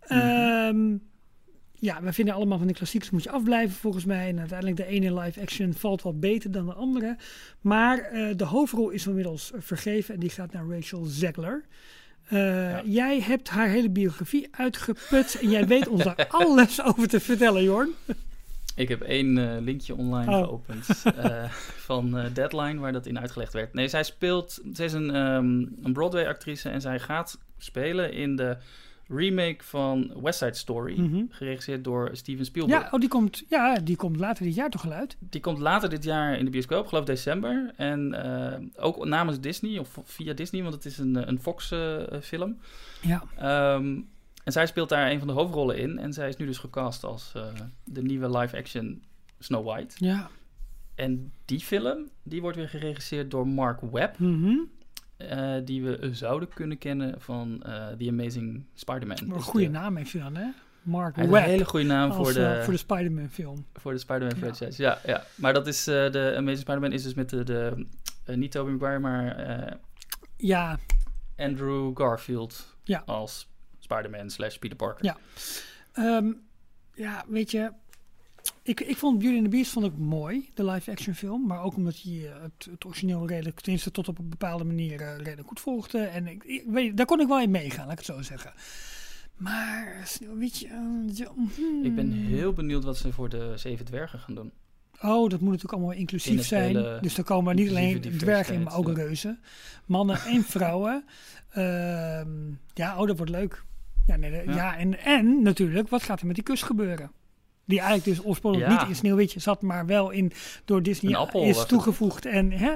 [0.00, 0.96] Ehm,
[1.82, 4.28] ja, we vinden allemaal van de klassiekers moet je afblijven volgens mij.
[4.28, 7.16] En uiteindelijk de ene live action valt wat beter dan de andere.
[7.60, 11.64] Maar eh, de hoofdrol is inmiddels vergeven en die gaat naar Rachel Zegler.
[12.28, 17.20] Eh, Jij hebt haar hele biografie uitgeput en jij weet ons daar alles over te
[17.20, 17.88] vertellen, Jorn.
[18.76, 20.44] Ik heb één eh, linkje online Oh.
[20.44, 20.86] geopend
[21.90, 23.74] van Deadline, waar dat in uitgelegd werd.
[23.74, 28.56] Nee, zij speelt, zij is een, ehm, een Broadway-actrice en zij gaat spelen in de
[29.08, 31.22] remake van West Side Story, Mhm.
[31.28, 32.82] geregisseerd door Steven Spielberg.
[32.82, 35.16] Ja, oh, die komt, ja, die komt later dit jaar toch al uit?
[35.18, 37.72] Die komt later dit jaar in de bioscoop, geloof december.
[37.76, 42.58] En eh, ook namens Disney, of via Disney, want het is een, eh, een Fox-film.
[43.00, 43.22] Ja.
[43.36, 44.00] Ehm,
[44.44, 45.98] en zij speelt daar een van de hoofdrollen in.
[45.98, 47.42] En zij is nu dus gecast als eh,
[47.84, 49.02] de nieuwe live-action
[49.38, 49.94] Snow White.
[50.04, 50.30] Ja.
[50.94, 54.18] En die film, die wordt weer geregisseerd door Mark Webb.
[54.18, 54.54] Mhm.
[55.28, 59.16] Eh, die we zouden kunnen kennen van eh The Amazing Spider-Man.
[59.20, 60.46] Een goede de- naam heeft hij dan, hè?
[60.82, 61.32] Mark Webb.
[61.32, 63.66] een hele goede naam voor de, eh, voor de Spider-Man film.
[63.74, 64.36] voor de Spider-Man Ja.
[64.54, 64.82] franchise.
[64.82, 65.24] Ja, ja.
[65.34, 67.86] Maar dat is de Amazing Spider-Man is dus met de, de
[68.36, 69.78] niet Tobey Maguire, maar
[70.36, 70.78] Ja,
[71.36, 73.02] Andrew Garfield Ja.
[73.06, 75.04] als Spider-Man slash Peter Parker.
[75.04, 75.16] Ja.
[75.92, 76.32] Ehm,
[76.94, 77.72] ja, weet je,
[78.62, 81.46] ik, ik vond Beauty and the Beast vond ik mooi, de live-action film.
[81.46, 85.00] Maar ook omdat hij eh, het, het origineel redelijk, tenminste tot op een bepaalde manier
[85.00, 85.98] eh, redelijk goed volgde.
[85.98, 88.52] En ik, ik weet, daar kon ik wel in meegaan, laat ik het zo zeggen.
[89.36, 90.66] Maar, Sneeuwwitje...
[90.66, 91.84] eh, hmm.
[91.84, 94.52] Ik ben heel benieuwd wat ze voor de Zeven Dwergen gaan doen.
[95.00, 96.72] Oh, dat moet natuurlijk allemaal In inclusief zijn.
[97.00, 99.40] Dus er komen niet alleen dwergen in, maar ook reuzen.
[99.86, 101.04] Mannen en vrouwen.
[101.50, 102.28] Ehm,
[102.74, 103.62] ja, oh, dat wordt leuk.
[104.06, 104.54] Ja, nee, de- Ja.
[104.56, 104.76] ja.
[104.76, 107.10] en, en natuurlijk, wat gaat er met die kus gebeuren?
[107.64, 108.78] Die eigenlijk dus oorspronkelijk Ja.
[108.80, 110.32] niet in Sneeuwwitje zat, maar wel in,
[110.64, 111.68] door Disney appel is het.
[111.68, 112.26] toegevoegd.
[112.26, 112.74] En, hè?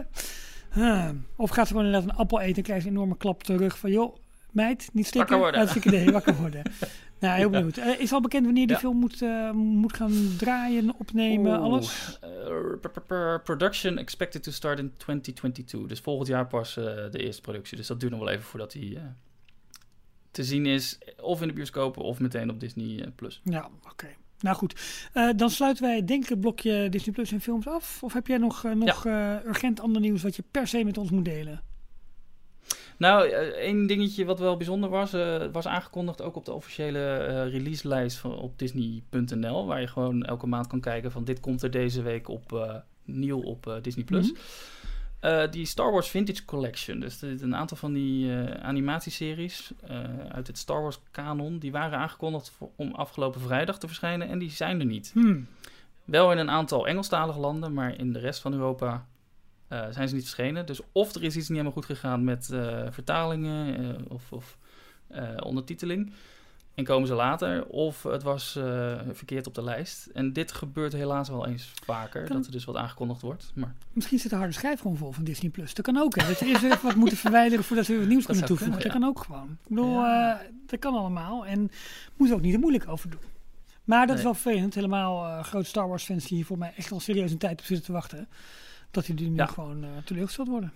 [0.75, 1.09] Huh.
[1.37, 3.79] Of gaat ze gewoon inderdaad een appel eten en krijgt ze een enorme klap terug
[3.79, 3.91] van...
[3.91, 4.17] joh,
[4.51, 5.21] meid, niet stikken.
[5.21, 5.61] Wakker worden.
[5.61, 6.63] Hartstikke idee, wakker worden.
[7.21, 7.77] nou, heel benieuwd.
[7.77, 8.81] Eh, is al bekend wanneer die Ja.
[8.83, 12.19] film moet, eh, moet gaan draaien, opnemen, Oeh, alles?
[13.09, 15.89] eh, production expected to start in 2022.
[15.89, 17.77] Dus volgend jaar pas de eerste productie.
[17.77, 19.03] Dus dat duurt nog wel even voordat hij
[20.31, 20.99] te zien is.
[21.21, 23.41] Of in de bioscopen of meteen op Disney Plus.
[23.45, 24.07] Ja, oké.
[24.41, 24.75] Nou goed,
[25.13, 28.03] Eh, dan sluiten wij denk ik het blokje Disney Plus en films af.
[28.03, 30.99] Of heb jij nog, eh, nog eh, urgent ander nieuws wat je per se met
[30.99, 31.61] ons moet delen?
[32.99, 35.13] Nou, één dingetje wat wel bijzonder was.
[35.13, 39.67] het was aangekondigd ook op de officiële release-lijst van, op Disney.nl.
[39.67, 43.41] Waar je gewoon elke maand kan kijken van dit komt er deze week op nieuw
[43.43, 44.05] op Disney+.
[44.05, 44.33] Plus.
[44.33, 44.41] Mhm.
[45.21, 47.01] Eh, die Star Wars Vintage Collection.
[47.01, 49.99] Dus een aantal van die eh, animatieseries eh,
[50.29, 51.59] uit het Star Wars kanon.
[51.59, 54.29] Die waren aangekondigd voor, om afgelopen vrijdag te verschijnen.
[54.29, 55.11] En die zijn er niet.
[55.13, 55.47] Hmm.
[56.05, 59.07] Wel in een aantal Engelstalige landen, maar in de rest van Europa
[59.69, 60.67] zijn ze niet verschenen.
[60.67, 62.47] Dus of er is iets niet helemaal goed gegaan met
[62.91, 64.59] vertalingen of, of
[65.43, 66.13] ondertiteling.
[66.77, 67.67] En komen ze later.
[67.67, 70.07] Of het was eh, verkeerd op de lijst.
[70.07, 72.25] En dit gebeurt helaas wel eens vaker.
[72.25, 73.51] Kan- Dat er dus wat aangekondigd wordt.
[73.55, 75.75] Maar Misschien zit de harde schijf gewoon vol van Disney Plus.
[75.75, 76.27] Dat kan ook, hè.
[76.27, 78.79] Dat je eerst even wat moeten verwijderen voordat we weer wat nieuws Dat kunnen toevoegen.
[78.83, 79.51] kunnen, dat kan ook gewoon.
[79.63, 80.41] Ik bedoel, Ja.
[80.41, 81.47] eh, dat kan allemaal.
[81.47, 81.71] En
[82.17, 83.21] moet er ook niet te moeilijk over doen.
[83.85, 84.75] Maar dat is wel vervelend.
[84.75, 87.61] Helemaal eh, grote Star Wars fans die hier voor mij echt al serieus een tijd
[87.61, 88.29] op zitten te wachten.
[88.91, 89.47] Dat die nu Ja.
[89.47, 90.73] gewoon teleurgesteld worden.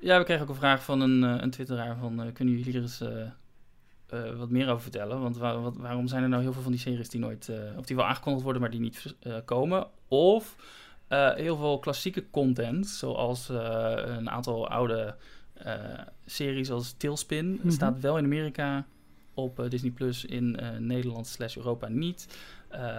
[0.00, 2.30] ja, we kregen ook een vraag van een, een twitteraar van...
[2.32, 3.00] kunnen jullie hier eens
[4.12, 5.20] eh, wat meer over vertellen?
[5.20, 7.48] Want wat- waarom zijn er nou heel veel van die series die nooit...
[7.48, 9.86] eh, of die wel aangekondigd worden, maar die niet eh, komen?
[10.08, 10.56] Of
[11.34, 15.14] heel veel klassieke content, zoals een aantal oude
[16.26, 17.52] series als Tailspin...
[17.62, 17.70] Mhm.
[17.70, 18.86] staat wel in Amerika
[19.34, 22.26] op Disney Plus, in Nederland slash Europa niet...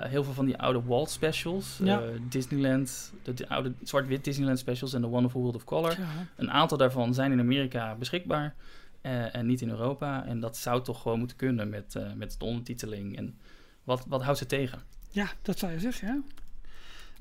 [0.01, 2.01] Heel veel van die oude Walt specials, Ja.
[2.29, 5.91] Disneyland, de, de oude zwart-wit Disneyland specials en The Wonderful World of Color.
[5.99, 6.07] Ja.
[6.35, 8.55] Een aantal daarvan zijn in Amerika beschikbaar
[9.03, 10.25] eh, en niet in Europa.
[10.25, 13.17] En dat zou toch gewoon moeten kunnen met, eh, met de ondertiteling.
[13.17, 13.37] En
[13.83, 14.81] wat, wat houdt ze tegen?
[15.13, 16.21] ja, dat zou je zeggen, ja.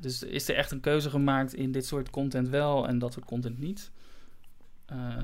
[0.00, 3.24] Dus is er echt een keuze gemaakt in dit soort content wel en dat soort
[3.24, 3.90] content niet?
[4.86, 5.18] Eh,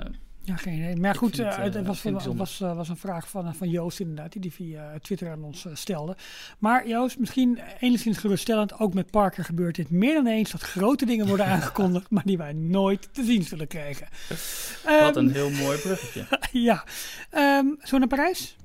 [0.48, 0.96] Ja, geen idee.
[0.96, 3.68] Maar goed, het, eh, het eh, was, het was, eh, was een vraag van, van
[3.68, 6.16] Joost inderdaad, die die via Twitter aan ons stelde.
[6.58, 11.06] Maar Joost, misschien enigszins geruststellend, ook met Parker gebeurt dit meer dan eens dat grote
[11.06, 14.08] dingen worden aangekondigd, maar die wij nooit te zien zullen krijgen.
[14.28, 16.26] wat Ehm, een heel mooi bruggetje.
[16.68, 16.84] ja.
[17.30, 18.56] Ehm, zo naar Parijs?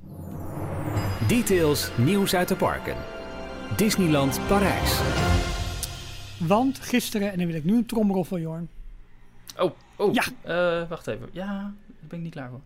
[1.27, 2.95] Details nieuws uit de parken.
[3.75, 4.99] Disneyland Parijs.
[6.37, 8.69] Want gisteren, en dan wil ik nu een tromroffel, Jorn.
[9.57, 10.13] Oh, oh.
[10.13, 10.23] Ja.
[10.41, 11.29] Eh, wacht even.
[11.31, 12.61] Ja, daar ben ik niet klaar voor.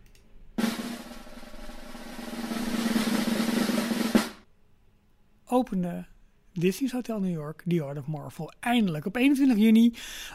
[5.47, 6.05] opende
[6.53, 8.51] Disney's Hotel New York The Art of Marvel.
[8.59, 9.05] Eindelijk.
[9.05, 9.93] Op 21 juni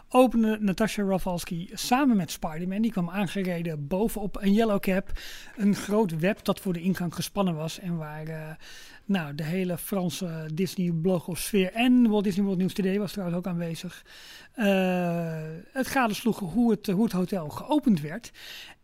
[0.08, 2.82] opende Natasha Rafalski samen met Spider-Man.
[2.82, 5.12] Die kwam aangereden bovenop een yellow cap.
[5.56, 7.78] Een groot web dat voor de ingang gespannen was.
[7.78, 8.50] En waar eh,
[9.04, 13.46] nou, de hele Franse Disney blogosfeer en Walt Disney World News Today was trouwens ook
[13.46, 14.04] aanwezig.
[14.56, 15.40] Uh,
[15.72, 18.30] het gadesloeg hoe het, hoe het hotel geopend werd.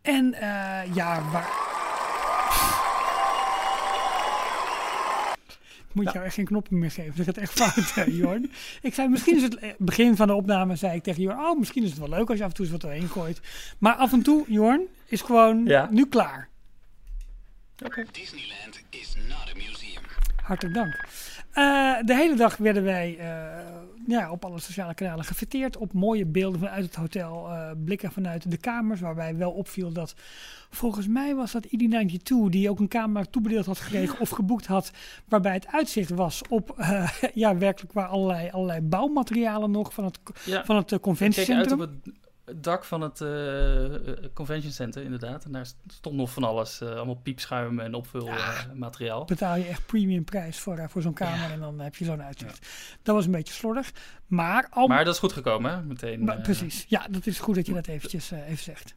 [0.01, 1.77] En uh, ja, waar...
[5.91, 6.11] moet Ja.
[6.13, 7.15] jou echt geen knoppen meer geven.
[7.15, 8.51] Dat gaat echt fout, hè, Jorn.
[8.81, 11.57] Ik zei, misschien is het eh, begin van de opname, zei ik tegen Jorn, oh,
[11.59, 13.39] misschien is het wel leuk als je af en toe eens wat doorheen gooit.
[13.77, 15.87] Maar af en toe, Jorn, is gewoon Ja.
[15.91, 16.47] nu klaar.
[17.85, 18.05] Oké.
[18.11, 19.48] Disneyland is not.
[20.49, 20.99] Hartelijk dank.
[21.51, 23.27] Eh, de hele dag werden wij eh,
[24.07, 28.51] ja, op alle sociale kanalen gefeteerd op mooie beelden vanuit het hotel, eh, blikken vanuit
[28.51, 30.15] de kamers, waarbij wel opviel dat
[30.69, 34.91] volgens mij was dat ID92 die ook een kamer toebedeeld had gekregen of geboekt had,
[35.27, 36.75] waarbij het uitzicht was op
[37.33, 40.65] ja, werkelijk waar allerlei, allerlei bouwmaterialen nog van het, Ja.
[40.65, 41.81] van het uit conventiecentrum.
[41.81, 42.13] op het
[42.49, 45.45] het dak van het eh, eh, convention center, inderdaad.
[45.45, 46.81] En daar stond nog van alles.
[46.81, 49.25] eh, allemaal piepschuim en opvulmateriaal.
[49.25, 51.51] betaal je echt premium prijs voor, voor zo'n kamer Ja.
[51.51, 52.67] en dan heb je zo'n uitzicht.
[53.03, 53.91] Dat was een beetje slordig.
[54.27, 55.81] Maar al maar dat is goed gekomen, hè?
[55.83, 56.23] Meteen.
[56.23, 56.85] Maar precies.
[56.87, 58.95] Ja, dat is goed dat je dat eventjes even zegt.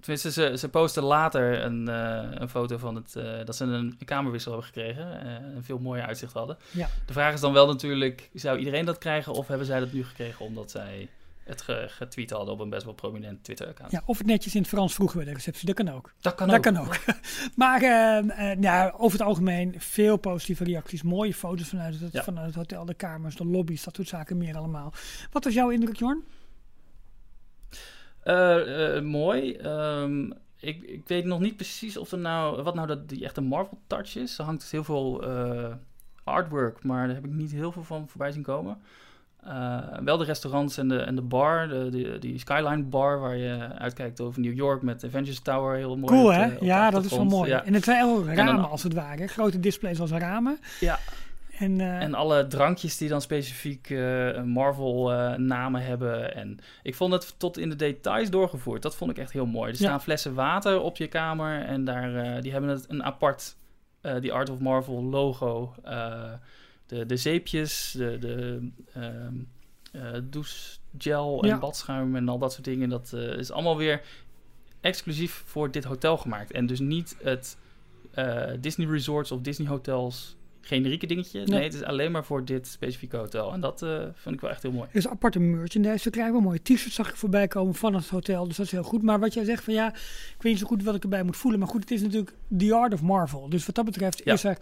[0.00, 1.86] Tenminste, ze, ze posten later een,
[2.42, 3.12] een foto van het,
[3.46, 5.20] dat ze een kamerwissel hebben gekregen.
[5.20, 6.56] en een veel mooier uitzicht hadden.
[6.70, 6.88] Ja.
[7.06, 9.32] De vraag is dan wel natuurlijk, zou iedereen dat krijgen?
[9.32, 11.08] Of hebben zij dat nu gekregen omdat zij
[11.46, 13.92] het ge- getweet hadden op een best wel prominent Twitter-account?
[13.92, 15.66] Ja, of het netjes in het Frans vroegen bij de receptie.
[15.66, 16.12] Dat kan ook.
[16.20, 16.62] Dat kan dat ook.
[16.62, 16.98] kan ook.
[17.56, 21.02] maar eh, eh, ja, over het algemeen veel positieve reacties.
[21.02, 22.22] Mooie foto's vanuit het, Ja.
[22.22, 24.92] vanuit het hotel, de kamers, de lobby's, dat soort zaken meer allemaal.
[25.32, 26.24] Wat was jouw indruk, Jorn?
[28.22, 29.52] Eh, eh, mooi.
[29.56, 30.30] Ehm,
[30.60, 33.78] ik, ik weet nog niet precies of er nou, wat nou dat, die echte Marvel
[33.86, 34.38] touch is.
[34.38, 35.24] Er hangt dus heel veel
[36.24, 38.78] artwork, maar daar heb ik niet heel veel van voorbij zien komen.
[39.46, 43.36] Eh, wel de restaurants en de, en de bar, de, die, die Skyline Bar waar
[43.36, 45.76] je uitkijkt over New York met Avengers Tower.
[45.76, 46.12] Heel mooi.
[46.12, 46.56] Cool, hè?
[46.60, 47.50] Ja, dat is wel mooi.
[47.50, 47.64] Ja.
[47.64, 49.26] En het zijn ook ramen, dan- als het ware.
[49.26, 50.58] Grote displays als ramen.
[50.80, 50.98] Ja.
[51.58, 56.34] En, eh, En alle drankjes die dan specifiek eh, Marvel-namen hebben.
[56.34, 58.82] En ik vond het tot in de details doorgevoerd.
[58.82, 59.72] Dat vond ik echt heel mooi.
[59.72, 59.84] Er Ja.
[59.86, 61.62] staan flessen water op je kamer.
[61.62, 63.56] En daar, die hebben het een apart,
[64.20, 65.74] die Art of Marvel logo.
[66.86, 69.34] De, de zeepjes, de, de ehm,
[69.92, 71.58] eh, douchegel en Ja.
[71.58, 72.88] badschuim en al dat soort dingen.
[72.88, 74.02] Dat eh, is allemaal weer
[74.80, 76.52] exclusief voor dit hotel gemaakt.
[76.52, 77.56] En dus niet het
[78.10, 81.38] eh, Disney Resorts of Disney Hotels generieke dingetje.
[81.38, 81.48] Nee.
[81.48, 81.62] Nee.
[81.62, 83.52] het is alleen maar voor dit specifieke hotel.
[83.52, 84.88] En dat eh vond ik wel echt heel mooi.
[84.90, 86.42] Er is aparte merchandise te krijgen.
[86.42, 88.46] Mooie t-shirts zag ik voorbij komen van het hotel.
[88.46, 89.02] Dus dat is heel goed.
[89.02, 91.36] Maar wat jij zegt van ja, ik weet niet zo goed wat ik erbij moet
[91.36, 91.60] voelen.
[91.60, 93.48] Maar goed, het is natuurlijk The Art of Marvel.
[93.48, 94.32] Dus wat dat betreft Ja.
[94.32, 94.58] is er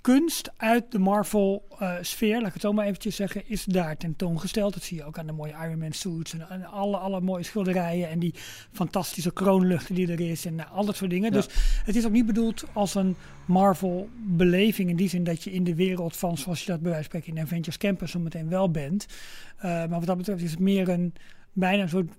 [0.00, 4.74] kunst uit de Marvel-sfeer, laat ik het zo maar eventjes zeggen, is daar tentoongesteld.
[4.74, 8.08] Dat zie je ook aan de mooie Iron Man suits en alle, alle mooie schilderijen
[8.08, 8.34] en die
[8.72, 11.32] fantastische kroonluchten die er is en nou, al dat soort dingen.
[11.32, 11.36] Ja.
[11.36, 11.46] Dus
[11.84, 15.74] het is ook niet bedoeld als een Marvel-beleving in die zin dat je in de
[15.74, 18.70] wereld van, zoals je dat bij wijze van spreken in Avengers Campus zo meteen wel
[18.70, 19.06] bent.
[19.56, 21.14] Uh, maar wat dat betreft is het meer een
[21.52, 22.12] bijna een soort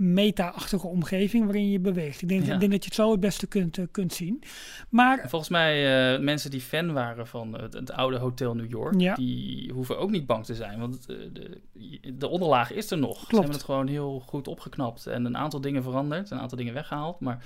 [0.00, 2.22] meta-achtige omgeving waarin je beweegt.
[2.22, 2.54] Ik denk, Ja.
[2.54, 4.42] ik denk dat je het zo het beste kunt, uh, kunt zien.
[4.88, 9.00] Maar Volgens mij, uh, mensen die fan waren van het, het oude Hotel New York,
[9.00, 9.14] Ja.
[9.14, 10.78] die hoeven ook niet bang te zijn.
[10.80, 11.60] Want uh, de,
[12.18, 13.10] de onderlaag is er nog.
[13.20, 13.32] Ze Klopt.
[13.34, 17.20] hebben het gewoon heel goed opgeknapt en een aantal dingen veranderd, een aantal dingen weggehaald.
[17.20, 17.44] Maar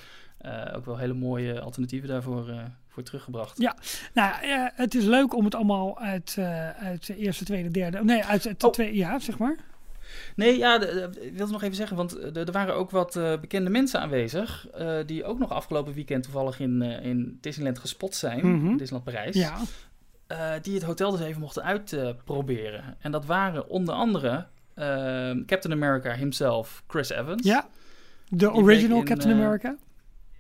[0.75, 2.55] ook wel hele mooie alternatieven daarvoor
[2.88, 3.59] voor teruggebracht.
[3.61, 3.77] Ja,
[4.14, 8.05] nou, uh, het is leuk om het allemaal uit, uh, uit de eerste, tweede, derde.
[8.05, 8.71] Nee, uit het Oh.
[8.71, 9.57] tweede, ja, zeg maar.
[10.37, 10.81] Nee, ja,
[11.21, 14.67] ik wilde nog even zeggen, want de, er waren ook wat uh, bekende mensen aanwezig.
[14.79, 18.57] Uh, die ook nog afgelopen weekend toevallig in, uh, in Disneyland gespot zijn.
[18.57, 18.77] Mhm.
[18.77, 19.37] Disneyland Parijs.
[19.37, 19.59] Ja,
[20.62, 22.97] die het hotel dus even mochten uitproberen.
[23.01, 24.47] en dat waren onder andere
[24.79, 27.47] uh, Captain America himself, Chris Evans.
[27.47, 27.69] ja.
[28.29, 29.77] De original in, Captain eh, America.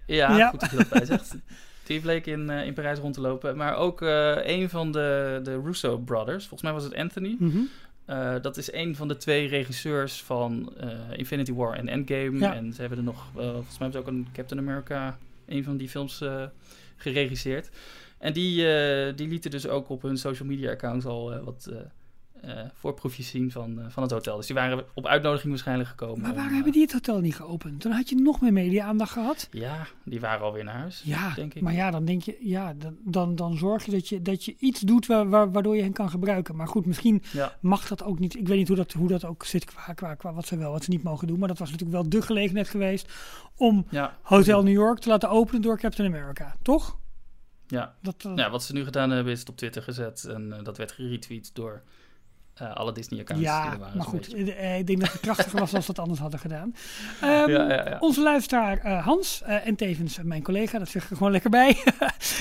[0.06, 0.48] Ja, Ja.
[0.48, 1.34] goed dat je dat bij zegt.
[1.86, 3.56] Die bleek in, uh, in Parijs rond te lopen.
[3.56, 7.36] Maar ook uh, een van de, de Russo brothers, volgens mij was het Anthony.
[7.38, 7.58] Mhm.
[8.06, 12.38] Uh, dat is een van de twee regisseurs van uh, Infinity War en Endgame.
[12.38, 12.54] Ja.
[12.54, 15.64] En ze hebben er nog, uh, volgens mij hebben ze ook een Captain America, een
[15.64, 16.22] van die films
[16.96, 17.70] geregisseerd.
[18.18, 18.54] En die,
[19.14, 21.76] die lieten dus ook op hun social media accounts al wat eh,
[22.74, 24.36] voorproefjes zien van, eh, van het hotel.
[24.36, 26.20] Dus die waren op uitnodiging waarschijnlijk gekomen.
[26.20, 27.82] Maar om, waarom eh, hebben die het hotel niet geopend?
[27.82, 29.48] Dan had je nog meer media-aandacht gehad.
[29.50, 31.62] Ja, die waren alweer naar huis, Ja, denk ik.
[31.62, 34.54] maar ja, dan denk je, ja, dan, dan, dan zorg je dat je, dat je
[34.58, 36.56] iets doet wa- wa- waardoor je hen kan gebruiken.
[36.56, 38.36] Maar goed, misschien Ja, mag dat ook niet.
[38.36, 40.72] Ik weet niet hoe dat, hoe dat ook zit qua, qua, qua wat ze wel,
[40.72, 41.38] wat ze niet mogen doen.
[41.38, 43.12] Maar dat was natuurlijk wel de gelegenheid geweest
[43.56, 46.56] om ja, Hotel New York te laten openen door Captain America.
[46.62, 46.96] Toch?
[47.66, 47.94] ja.
[48.02, 50.24] Dat, eh, ja, wat ze nu gedaan hebben is het op Twitter gezet.
[50.24, 51.82] En eh, dat werd geretweet door
[52.54, 53.96] eh, alle Disney-accounts die ja, er waren.
[53.96, 54.28] maar goed.
[54.34, 54.52] beetje.
[54.54, 56.74] eh, Ik denk dat het krachtiger was als we het anders hadden gedaan.
[57.20, 57.96] Ehm, Ja, ja, ja.
[58.00, 61.50] Onze luisteraar eh, Hans eh, en tevens mijn collega, dat zeg ik er gewoon lekker
[61.50, 61.76] bij.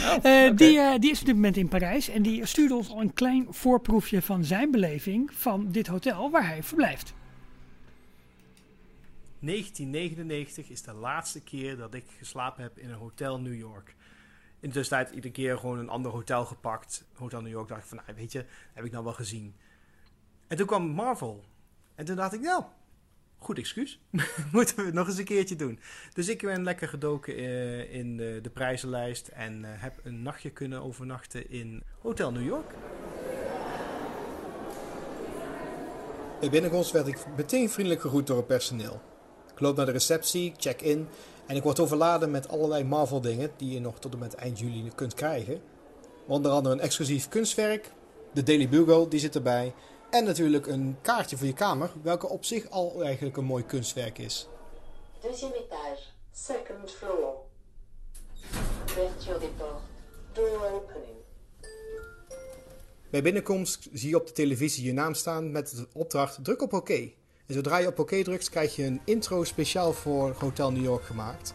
[0.03, 3.01] Oh, Eh, die, die is op dit moment in Parijs en die stuurde ons al
[3.01, 7.13] een klein voorproefje van zijn beleving van dit hotel waar hij verblijft.
[9.39, 13.95] 1999 is de laatste keer dat ik geslapen heb in een hotel New York.
[14.59, 17.05] In de tussentijd iedere keer gewoon een ander hotel gepakt.
[17.13, 19.55] Hotel New York dacht ik van, nou, weet je, heb ik nou wel gezien.
[20.47, 21.43] En toen kwam Marvel.
[21.95, 22.63] En toen dacht ik, nou,
[23.37, 23.99] goed excuus.
[24.51, 25.79] Moeten we het nog eens een keertje doen.
[26.13, 29.27] Dus ik ben lekker gedoken eh, in de, de prijzenlijst.
[29.27, 32.73] En eh, heb een nachtje kunnen overnachten in Hotel New York.
[36.39, 39.01] Bij binnenkomst werd ik meteen vriendelijk gegroet door het personeel.
[39.51, 41.07] Ik loop naar de receptie, check in
[41.45, 44.59] en ik word overladen met allerlei Marvel dingen die je nog tot en met eind
[44.59, 45.61] juli kunt krijgen.
[46.27, 47.91] Onder andere een exclusief kunstwerk,
[48.33, 49.73] de Daily Bugle die zit erbij
[50.13, 54.17] en natuurlijk een kaartje voor je kamer, welke op zich al eigenlijk een mooi kunstwerk
[54.17, 54.47] is.
[55.21, 57.35] Deuxième étage, second floor.
[58.85, 59.81] Ouverture des portes.
[60.33, 61.17] Door opening.
[63.09, 66.73] Bij binnenkomst zie je op de televisie je naam staan met de opdracht druk op
[66.73, 67.11] oké.
[67.47, 71.03] En zodra je op oké drukt krijg je een intro speciaal voor Hotel New York
[71.03, 71.53] gemaakt.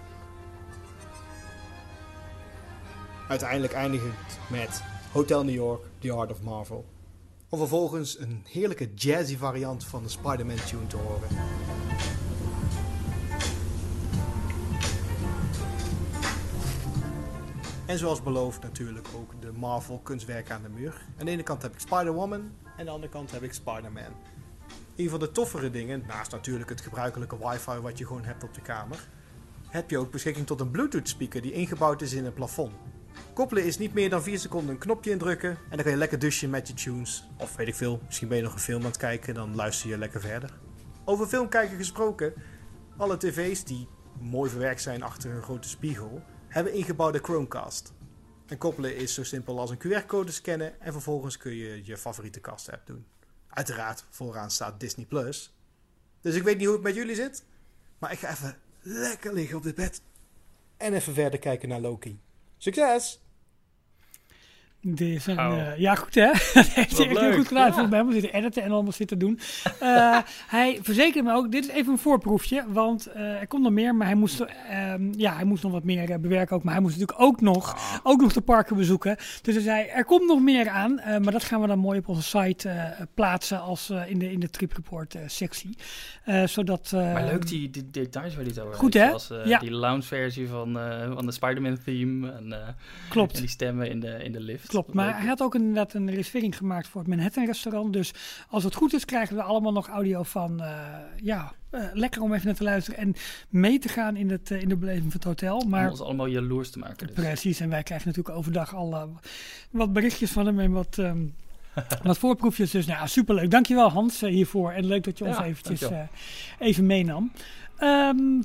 [3.28, 4.82] Uiteindelijk eindigt het met
[5.12, 6.84] Hotel New York, The Art of Marvel.
[7.50, 11.28] Om vervolgens een heerlijke jazzy variant van de Spider-Man tune te horen.
[17.86, 21.06] En zoals beloofd natuurlijk ook de Marvel kunstwerken aan de muur.
[21.18, 24.12] Aan de ene kant heb ik Spider-Woman en aan de andere kant heb ik Spider-Man.
[24.96, 28.54] Een van de toffere dingen, naast natuurlijk het gebruikelijke wifi wat je gewoon hebt op
[28.54, 29.08] de kamer,
[29.68, 32.72] heb je ook beschikking tot een Bluetooth speaker die ingebouwd is in het plafond.
[33.32, 36.18] Koppelen is niet meer dan 4 seconden een knopje indrukken en dan kan je lekker
[36.18, 37.28] douchen met je tunes.
[37.38, 39.88] Of weet ik veel, misschien ben je nog een film aan het kijken, dan luister
[39.88, 40.58] je lekker verder.
[41.04, 42.32] Over film kijken gesproken,
[42.96, 43.88] alle tv's die
[44.20, 47.92] mooi verwerkt zijn achter een grote spiegel, hebben ingebouwde Chromecast.
[48.46, 52.40] En koppelen is zo simpel als een QR-code scannen en vervolgens kun je je favoriete
[52.40, 53.06] cast-app doen.
[53.48, 55.06] Uiteraard, vooraan staat Disney+.
[55.06, 55.56] Plus.
[56.20, 57.44] Dus ik weet niet hoe het met jullie zit,
[57.98, 60.02] maar ik ga even lekker liggen op dit bed
[60.76, 62.20] en even verder kijken naar Loki.
[62.58, 63.18] Success!
[64.94, 65.58] Dit is een, Oh.
[65.58, 66.26] eh, ja, goed hè?
[66.54, 67.66] Dat heeft hij echt heel goed gedaan.
[67.66, 67.72] ja.
[67.72, 69.38] Volgens mij zitten editen en allemaal zitten doen.
[69.80, 73.72] Eh, hij verzekerde me ook, dit is even een voorproefje, want eh, er komt nog
[73.72, 76.62] meer, maar hij moest, ehm, ja, hij moest nog wat meer bewerken ook.
[76.62, 79.16] Maar hij moest natuurlijk ook nog, ook nog de parken bezoeken.
[79.42, 81.98] Dus hij zei, er komt nog meer aan, eh, maar dat gaan we dan mooi
[81.98, 85.76] op onze site eh, plaatsen als eh, in de, in de trip report eh, sectie.
[86.24, 89.06] Eh, zodat, eh, Maar leuk die, die details waar hij het over Goed, hè?
[89.06, 89.58] Zoals eh, Ja.
[89.58, 92.30] die lounge versie van, eh, van de Spider-Man theme.
[92.32, 92.68] En, eh,
[93.08, 93.34] Klopt.
[93.34, 94.66] en die stemmen in de, in de lift.
[94.68, 97.92] Klopt, Maar hij had ook inderdaad een reservering gemaakt voor het Manhattan restaurant.
[97.92, 98.14] Dus
[98.48, 100.76] als het goed is, krijgen we allemaal nog audio van, eh,
[101.22, 103.14] ja, eh, lekker om even naar te luisteren en
[103.48, 105.56] mee te gaan in, het, eh, in de beleving van het hotel.
[105.56, 107.06] Om Maar ons allemaal jaloers te maken.
[107.06, 107.16] Dus.
[107.16, 109.16] precies, en wij krijgen natuurlijk overdag al
[109.70, 111.26] wat berichtjes van hem en wat, ehm,
[112.02, 112.70] wat voorproefjes.
[112.70, 113.50] Dus nou, superleuk.
[113.50, 115.90] Dankjewel Hans hiervoor en leuk dat je ons eventjes
[116.58, 117.32] even meenam.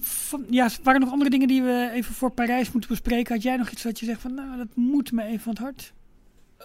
[0.01, 3.33] Van, ja, waren er nog andere dingen die we even voor Parijs moeten bespreken?
[3.33, 5.61] Had jij nog iets wat je zegt van, nou, dat moet me even van het
[5.61, 5.93] hart?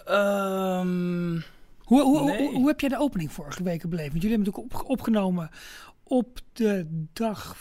[0.05, 1.39] Ehm,
[1.83, 2.37] Hoe, hoe, Nee.
[2.37, 4.09] hoe, hoe heb jij de opening vorige week beleefd?
[4.11, 5.49] Want jullie hebben natuurlijk op, opgenomen
[6.03, 7.55] op de dag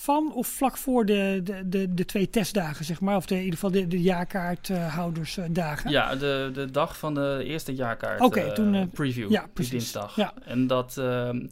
[0.00, 3.16] van of vlak voor de, de, de, de twee testdagen, zeg maar.
[3.16, 5.90] Of de, in ieder geval de, de jaarkaarthoudersdagen.
[5.90, 9.30] ja, de, de dag van de eerste jaarkaart Oké, eh, toen, eh, preview.
[9.30, 9.72] ja, precies.
[9.72, 10.16] dinsdag.
[10.16, 10.32] Ja.
[10.44, 10.96] En dat...
[10.98, 11.46] ehm,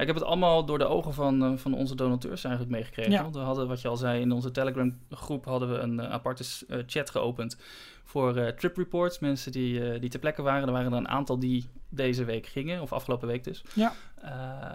[0.00, 3.12] ik heb het allemaal door de ogen van, eh, van onze donateurs eigenlijk meegekregen.
[3.12, 3.22] Ja.
[3.22, 6.10] Want we hadden, wat je al zei, in onze Telegram groep hadden we een eh,
[6.10, 7.56] aparte eh, chat geopend
[8.04, 9.18] voor trip reports.
[9.18, 10.66] Mensen die, die ter plekke waren.
[10.66, 13.64] Er waren er een aantal die deze week gingen, of afgelopen week dus.
[13.74, 13.92] Ja.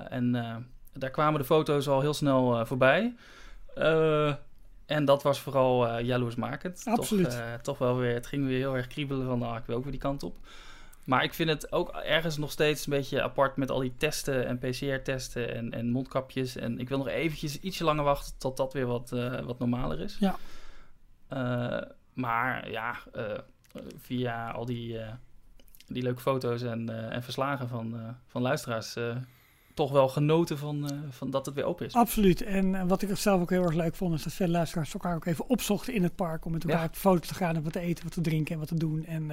[0.09, 0.31] En
[0.93, 3.15] daar kwamen de foto's al heel snel voorbij.
[4.85, 6.81] En dat was vooral eh jaloersmakend.
[6.85, 7.29] Absoluut.
[7.29, 9.83] Toch, toch wel weer, het ging weer heel erg kriebelen van, nou, ik wil ook
[9.83, 10.35] weer die kant op.
[11.05, 14.45] Maar ik vind het ook ergens nog steeds een beetje apart met al die testen
[14.47, 16.55] en PCR-testen en, en mondkapjes.
[16.55, 19.99] En ik wil nog eventjes ietsje langer wachten tot dat weer wat, eh, wat normaler
[19.99, 20.17] is.
[20.19, 20.35] Ja.
[21.27, 21.81] Eh,
[22.13, 23.23] maar ja, eh,
[23.99, 24.99] via al die,
[25.87, 28.97] die leuke foto's en, en verslagen van, van luisteraars
[29.73, 31.93] toch wel genoten van, van dat het weer open is.
[31.93, 32.41] Absoluut.
[32.41, 35.25] En wat ik zelf ook heel erg leuk vond, is dat veel luisteraars elkaar ook
[35.25, 36.45] even opzochten in het park.
[36.45, 36.85] Om met elkaar Ja.
[36.85, 38.77] op de foto's te gaan en wat te eten, wat te drinken en wat te
[38.77, 39.05] doen.
[39.05, 39.31] En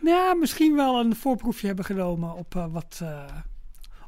[0.00, 3.24] nou ja, misschien wel een voorproefje hebben genomen op, eh, wat, eh,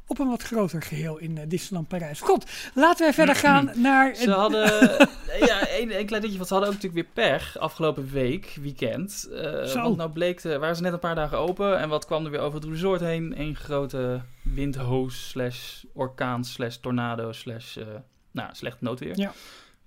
[0.07, 2.21] op een wat groter geheel in eh, Disneyland Parijs.
[2.21, 4.15] God, laten wij verder gaan naar...
[4.15, 4.63] Ze hadden,
[5.49, 9.29] ja, één een klein dingje, want ze hadden ook natuurlijk weer pech afgelopen week, weekend.
[9.31, 9.81] Eh, Zo.
[9.81, 12.31] want nou bleek, de, waren ze net een paar dagen open en wat kwam er
[12.31, 13.33] weer over het resort heen?
[13.39, 17.85] Eén grote windhoos slash orkaan slash tornado slash, eh,
[18.31, 19.17] nou, slecht noodweer.
[19.17, 19.33] Ja.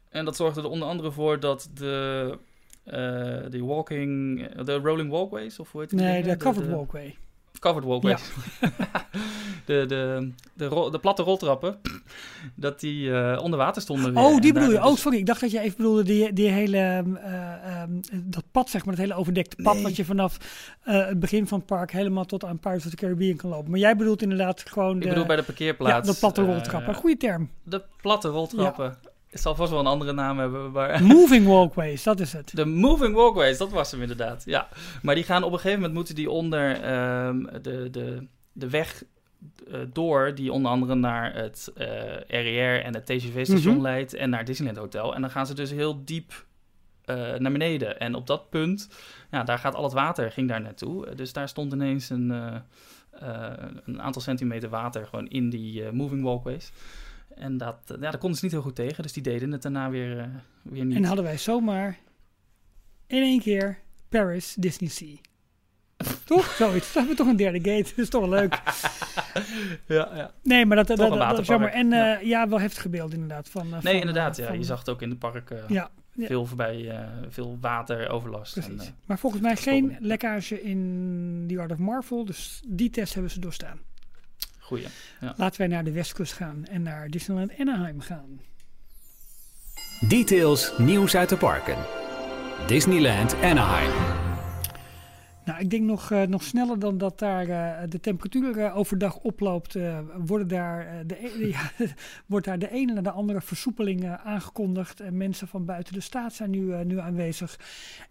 [0.08, 2.38] En dat zorgde er onder andere voor dat de,
[2.90, 6.00] eh, de walking, de rolling walkways, of hoe heet het?
[6.00, 7.16] nee, de Covered Walkway.
[7.60, 8.22] Covered walkways.
[9.64, 11.78] de, de, de, rol- de platte roltrappen,
[12.54, 14.22] dat die eh, onder water stonden weer.
[14.22, 14.74] Oh, die bedoel je.
[14.74, 15.18] daar Oh, dus- sorry.
[15.18, 17.90] Ik dacht dat je even bedoelde die, die hele, ehm, eh, ehm,
[18.24, 19.82] dat pad, zeg maar, het hele overdekte pad, Nee.
[19.82, 20.36] wat je vanaf
[20.84, 23.70] eh, het begin van het park helemaal tot aan Pirates of the Caribbean kan lopen.
[23.70, 26.08] Maar jij bedoelt inderdaad gewoon Ik de, bedoel bij de ja, parkeerplaats.
[26.12, 26.94] de platte eh, roltrappen.
[26.94, 27.50] Goeie term.
[27.62, 28.96] de platte roltrappen.
[29.30, 31.02] Het zal vast wel een andere naam hebben, maar...
[31.16, 32.50] Moving walkways, dat is het.
[32.56, 34.42] De moving walkways, dat was hem inderdaad.
[34.44, 34.68] Ja,
[35.02, 39.04] maar die gaan op een gegeven moment moeten die onder ehm, de, de, de weg
[39.72, 41.86] eh, door, die onder andere naar het eh
[42.28, 43.82] RER en het TGV-station Mhm.
[43.82, 45.14] leidt en naar Disneyland Hotel.
[45.14, 46.46] En dan gaan ze dus heel diep
[47.04, 47.98] eh, naar beneden.
[48.00, 48.88] En op dat punt,
[49.30, 51.14] ja, daar gaat al het water, ging daar naartoe.
[51.14, 52.30] Dus daar stond ineens een,
[53.84, 56.72] een aantal centimeter water gewoon in die moving walkways.
[57.38, 59.62] En dat, eh, ja, daar konden ze niet heel goed tegen, dus die deden het
[59.62, 60.24] daarna weer, eh,
[60.62, 60.96] weer niet.
[60.96, 61.98] En hadden wij zomaar
[63.06, 63.78] in één keer
[64.08, 65.14] Paris Disney Sea.
[66.24, 66.46] toch?
[66.46, 66.86] Zoiets.
[66.86, 67.88] Dat hebben we toch een derde gate.
[67.88, 68.52] Dat is toch wel leuk.
[69.86, 70.30] ja, ja.
[70.42, 71.68] Nee, maar dat, dat, Toch dat, is jammer.
[71.70, 72.20] En waterpark.
[72.22, 72.48] eh, ja.
[72.48, 73.48] wel heftige beelden inderdaad.
[73.48, 74.36] Van, Nee, van, inderdaad.
[74.36, 75.50] Ja, van- je zag het ook in het park.
[75.50, 76.26] eh, Ja, ja.
[76.26, 78.56] Veel voorbij, eh, veel wateroverlast.
[78.56, 82.24] En, maar volgens mij geen lekkage in The Art of Marvel.
[82.24, 83.78] Dus die test hebben ze doorstaan.
[84.68, 84.86] Goeie.
[85.36, 88.40] Laten wij naar de westkust gaan en naar Disneyland Anaheim gaan.
[90.08, 91.76] Details, nieuws uit de parken.
[92.66, 94.27] Disneyland Anaheim.
[95.48, 99.16] Nou, ik denk nog, eh, nog sneller dan dat daar eh, de temperatuur eh, overdag
[99.18, 99.76] oploopt,
[100.26, 101.70] worden daar, de, e- ja,
[102.26, 105.00] wordt daar de ene na de andere versoepeling aangekondigd.
[105.00, 107.58] En mensen van buiten de staat zijn nu, nu aanwezig.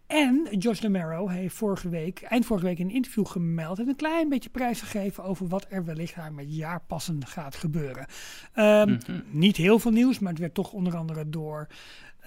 [0.08, 3.96] En Josh DeMero heeft vorige week, eind vorige week in een interview gemeld en een
[3.96, 8.06] klein beetje prijs gegeven over wat er wellicht daar met jaarpassen gaat gebeuren.
[8.54, 9.20] Ehm, Mhm.
[9.30, 11.68] Niet heel veel nieuws, maar het werd toch onder andere door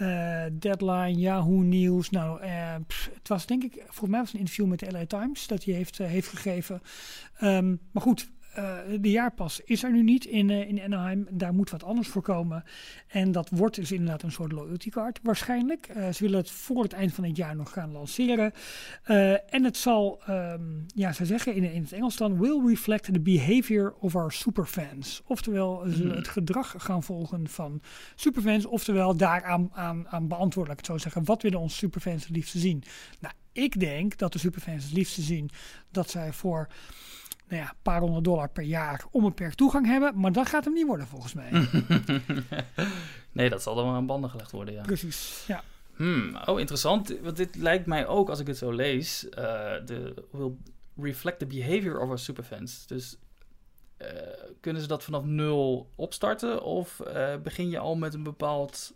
[0.01, 2.11] eh, Deadline, Yahoo Nieuws.
[2.11, 2.75] Nou, eh,
[3.15, 5.65] het was denk ik, volgens mij was het een interview met de LA Times dat
[5.65, 6.83] hij heeft, eh, heeft gegeven.
[7.39, 11.27] Ehm, maar goed, eh, de jaarpas is er nu niet in, eh, in Anaheim.
[11.31, 12.65] Daar moet wat anders voor komen.
[13.07, 15.87] En dat wordt dus inderdaad een soort loyalty card waarschijnlijk.
[15.87, 18.53] Eh, ze willen het voor het eind van het jaar nog gaan lanceren.
[19.51, 23.21] En het zal, ehm, ja, ze zeggen in, in het Engels dan, will reflect the
[23.21, 25.23] behavior of our superfans.
[25.27, 26.19] Oftewel, ze zullen Hmm.
[26.19, 27.83] het gedrag gaan volgen van
[28.15, 28.67] superfans.
[28.67, 31.25] Oftewel, daaraan aan, aan beantwoorden, laat ik het zo zeggen.
[31.25, 32.83] Wat willen onze superfans het liefste zien?
[33.21, 35.51] Nou, ik denk dat de superfans het liefste zien
[35.91, 36.69] dat zij voor
[37.51, 40.21] nou ja, een paar honderd dollar per jaar onbeperkt toegang hebben.
[40.21, 41.51] Maar dat gaat hem niet worden volgens mij.
[43.33, 44.83] nee, dat zal dan wel aan banden gelegd worden, ja.
[44.83, 45.63] Precies, ja.
[45.97, 47.19] Hmm, oh, interessant.
[47.23, 49.45] Want dit lijkt mij ook, als ik het zo lees, eh,
[49.85, 50.53] de will
[50.97, 52.87] reflect the behavior of our superfans.
[52.87, 53.17] Dus
[53.97, 54.09] eh,
[54.61, 56.63] kunnen ze dat vanaf nul opstarten?
[56.63, 58.95] Of eh, begin je al met een bepaald,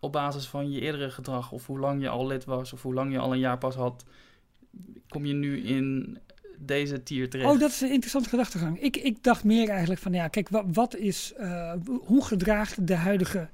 [0.00, 2.94] op basis van je eerdere gedrag, of hoe lang je al lid was, of hoe
[2.94, 4.04] lang je al een jaarpas had,
[5.08, 6.18] kom je nu in
[6.58, 7.50] deze tier terecht?
[7.50, 8.80] Oh, dat is een interessante gedachtegang.
[8.80, 12.94] Ik, ik dacht meer eigenlijk van, ja, kijk, wat, wat is, eh, hoe gedraagt de
[12.94, 13.48] huidige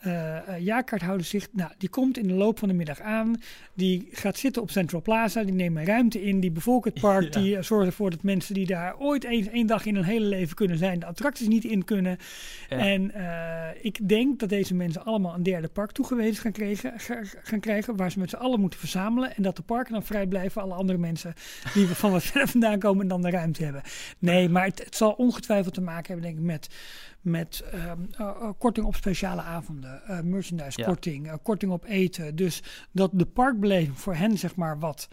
[0.00, 1.48] eh, jaarkaarthouder zich?
[1.52, 3.40] Nou, die komt in de loop van de middag aan.
[3.74, 5.42] Die gaat zitten op Central Plaza.
[5.42, 6.40] Die nemen ruimte in.
[6.40, 7.34] Die bevolken het park.
[7.34, 7.40] Ja.
[7.40, 10.26] Die eh, zorgen ervoor dat mensen die daar ooit één één dag in hun hele
[10.26, 12.18] leven kunnen zijn, de attracties niet in kunnen.
[12.68, 12.78] Ja.
[12.78, 13.12] En
[13.82, 17.96] ik denk dat deze mensen allemaal een derde park toegewezen gaan, kregen, ga- gaan krijgen,
[17.96, 19.36] waar ze met z'n allen moeten verzamelen.
[19.36, 21.34] En dat de parken dan vrij blijven, alle andere mensen
[21.74, 23.82] die van wat verder vandaan komen en dan de ruimte hebben.
[24.18, 26.68] Nee, maar het, het zal ongetwijfeld te maken hebben, denk ik, met,
[27.26, 32.36] met ehm, eh, eh, korting op speciale avonden, eh, merchandise korting, korting op eten.
[32.36, 32.62] Dus
[32.92, 35.08] dat de parkbeleving voor hen, zeg maar, wat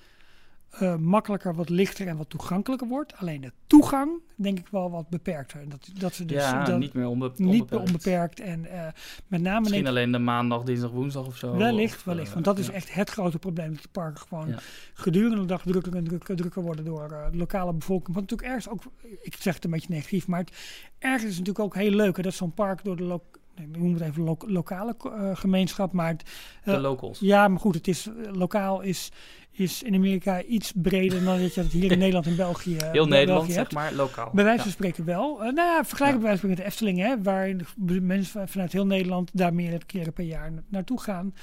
[0.80, 3.16] eh, makkelijker, wat lichter en wat toegankelijker wordt.
[3.18, 5.70] Alleen de toegang, denk ik wel wat beperkter.
[5.70, 7.86] Dat, dat ze dus ja, dat- niet meer niet onbeperkt.
[7.88, 8.40] onbeperkt.
[8.40, 8.88] En eh,
[9.28, 11.56] met name Misschien ik, alleen de maandag, dinsdag, woensdag of zo.
[11.58, 12.28] wellicht, of, wellicht.
[12.28, 12.74] eh, Want dat is ja.
[12.74, 13.74] echt het grote probleem.
[13.74, 14.58] Dat de parken gewoon Ja.
[14.94, 18.16] gedurende de dag drukker en drukker, drukker worden door de lokale bevolking.
[18.16, 18.84] Wat natuurlijk ergens ook,
[19.22, 20.52] ik zeg het een beetje negatief, maar het,
[21.00, 23.43] ergens is het natuurlijk ook heel leuk hè, dat zo'n park door de lo nee,
[23.56, 26.24] ik noem het even lo- lokale eh, gemeenschap, maar het,
[26.64, 27.20] De eh, locals.
[27.20, 29.12] ja, maar goed, het is eh, lokaal is,
[29.52, 33.08] is in Amerika iets breder dan dat je dat hier in Nederland en België Heel
[33.08, 34.30] Nederland, zeg maar, lokaal.
[34.34, 34.64] Bij wijze Ja.
[34.64, 35.38] van spreken wel.
[35.38, 37.56] Nou ja, vergelijkbaar bij wijze van met de Efteling, hè, waar
[38.02, 41.34] mensen van- vanuit heel Nederland daar meerdere keren per jaar na- naartoe gaan.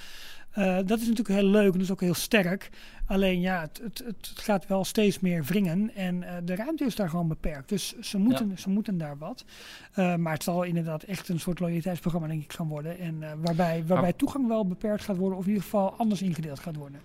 [0.50, 2.70] Eh, dat is natuurlijk heel leuk en dat is ook heel sterk.
[3.06, 6.94] Alleen ja, het, het, het gaat wel steeds meer wringen en eh, de ruimte is
[6.94, 7.68] daar gewoon beperkt.
[7.68, 9.44] Dus ze moeten, ze moeten daar wat.
[9.92, 12.98] Eh, maar het zal inderdaad echt een soort loyaliteitsprogramma denk ik gaan worden.
[12.98, 16.76] En waarbij, waarbij toegang wel beperkt gaat worden of in ieder geval anders ingedeeld gaat
[16.76, 17.00] worden.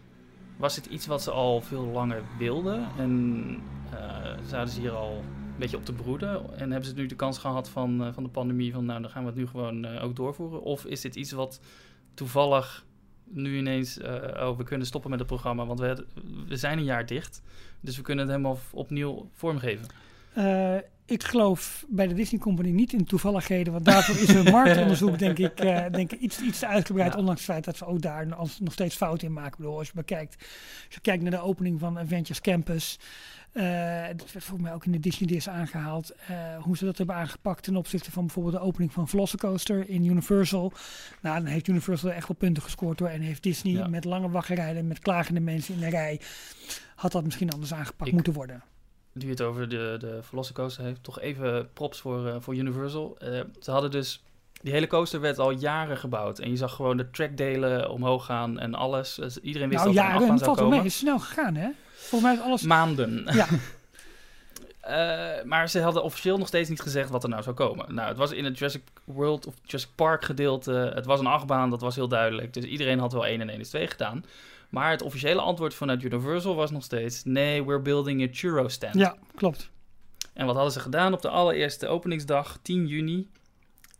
[0.58, 2.88] Was het iets wat ze al veel langer wilden?
[2.98, 3.44] En
[4.48, 6.60] zouden ze hier al een beetje op te broeden?
[6.60, 9.22] En hebben ze nu de kans gehad van, van de pandemie van nou, dan gaan
[9.22, 10.62] we het nu gewoon ook doorvoeren?
[10.62, 11.60] Of is dit iets wat
[12.14, 12.86] toevallig
[13.26, 16.06] nu ineens, eh, oh, we kunnen stoppen met het programma, want we,
[16.48, 17.42] we zijn een jaar dicht.
[17.82, 19.88] Dus we kunnen het helemaal opnieuw vormgeven.
[20.34, 25.20] Eh, ik geloof bij de Disney Company niet in toevalligheden, want daarvoor is hun marktonderzoek
[25.26, 27.20] denk ik, eh, denk ik iets, iets te uitgebreid, Ja.
[27.20, 29.52] ondanks het feit dat ze ook daar nog steeds fouten in maken.
[29.52, 30.36] Ik bedoel, als je bekijkt,
[30.86, 33.00] als je kijkt naar de opening van Avengers Campus,
[33.52, 33.64] eh,
[34.08, 37.16] dat werd volgens mij ook in de Disney Dis aangehaald, eh, hoe ze dat hebben
[37.16, 40.74] aangepakt ten opzichte van bijvoorbeeld de opening van Velocicoaster in Universal.
[41.22, 43.88] Nou, dan heeft Universal echt wel punten gescoord door en heeft Disney Ja.
[43.88, 46.20] met lange wachtrijden, met klagende mensen in de rij,
[46.96, 48.64] had dat misschien anders aangepakt Ik- moeten worden.
[49.20, 53.16] Nu het over de, de Velocicoaster heeft, toch even props voor, eh, voor Universal.
[53.20, 54.24] Eh, ze hadden dus,
[54.62, 56.40] die hele coaster werd al jaren gebouwd.
[56.40, 59.16] En je zag gewoon de trackdelen omhoog gaan en alles.
[59.16, 60.78] Dus iedereen wist Nou dat er een ja, achtbaan het zou komen.
[60.78, 61.70] Het is snel gegaan, hè?
[61.96, 62.62] Volgens mij is alles...
[62.62, 63.26] Maanden.
[63.36, 63.48] Ja.
[64.80, 67.96] Eh, maar ze hadden officieel nog steeds niet gezegd wat er nou zou komen.
[67.96, 70.92] Nou, het was in het Jurassic World of Jurassic Park gedeelte.
[70.96, 72.54] Het was een achtbaan, dat was heel duidelijk.
[72.54, 74.26] Dus iedereen had wel 1 en 1 is 2 gedaan.
[74.76, 77.24] Maar het officiële antwoord vanuit Universal was nog steeds...
[77.24, 78.96] Nee, we're building a churro stand.
[78.96, 79.70] Ja, klopt.
[80.34, 83.30] En wat hadden ze gedaan op de allereerste openingsdag, 10 juni?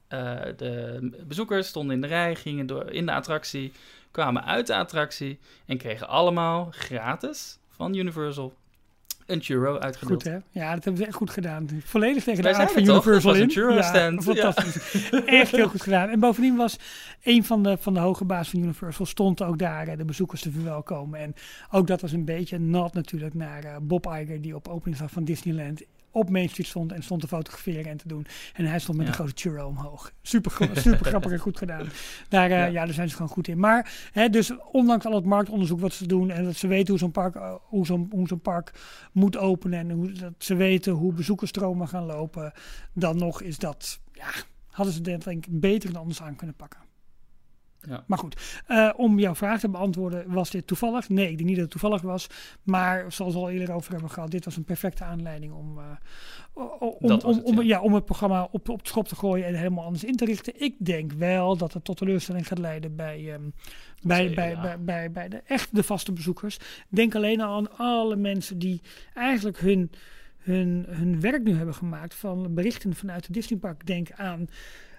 [0.08, 3.72] Eh, de bezoekers stonden in de rij, gingen door in de attractie,
[4.12, 8.54] kwamen uit de attractie en kregen allemaal gratis van Universal
[9.26, 10.24] een churro uitgedeeld.
[10.24, 10.38] Goed, hè?
[10.52, 11.68] Ja, dat hebben ze echt goed gedaan.
[11.84, 12.82] Volledig tegen de aard van?
[12.82, 13.50] Universal een in.
[13.50, 15.10] churro ja, fantastisch.
[15.26, 16.10] echt heel goed gedaan.
[16.10, 16.80] En bovendien was
[17.24, 20.52] een van de, van de hoge baas van Universal stond ook daar de bezoekers te
[20.52, 21.20] verwelkomen.
[21.20, 21.34] En
[21.72, 25.24] ook dat was een beetje nod natuurlijk naar eh, Bob Iger, die op openingsdag van
[25.24, 25.82] Disneyland
[26.16, 28.26] op Main Street stond en stond te fotograferen en te doen.
[28.54, 29.12] En hij stond met Ja.
[29.12, 30.12] een grote churro omhoog.
[30.22, 31.88] Super, super grappig en goed gedaan.
[32.30, 32.66] Daar, eh, Ja.
[32.66, 32.86] ja.
[32.86, 33.60] daar zijn ze gewoon goed in.
[33.60, 37.00] Maar hè, dus ondanks al het marktonderzoek wat ze doen en dat ze weten hoe
[37.00, 38.72] zo'n park, eh, hoe zo'n, hoe zo'n park
[39.12, 42.54] moet openen en hoe, dat ze weten hoe bezoekersstromen gaan lopen,
[42.94, 44.28] dan nog is dat, ja,
[44.68, 46.80] hadden ze dit denk ik beter dan anders aan kunnen pakken.
[47.90, 48.04] Ja.
[48.08, 51.10] Maar goed, eh, om jouw vraag te beantwoorden, was dit toevallig?
[51.10, 52.28] Nee, ik denk niet dat het toevallig was.
[52.64, 55.84] Maar zoals we al eerder over hebben gehad, dit was een perfecte aanleiding om, eh,
[57.00, 57.62] om, het, om, ja.
[57.62, 60.26] ja, om het programma op, op de schop te gooien en helemaal anders in te
[60.26, 60.62] richten.
[60.62, 63.50] Ik denk wel dat het tot teleurstelling gaat leiden bij, ehm,
[64.02, 64.62] bij, Zeker, bij, ja.
[64.62, 66.60] bij, bij, bij de echt de vaste bezoekers.
[66.90, 68.82] Denk alleen al aan alle mensen die
[69.14, 69.92] eigenlijk hun,
[70.38, 73.86] hun, hun werk nu hebben gemaakt van berichten vanuit het Disneypark.
[73.86, 74.48] Denk aan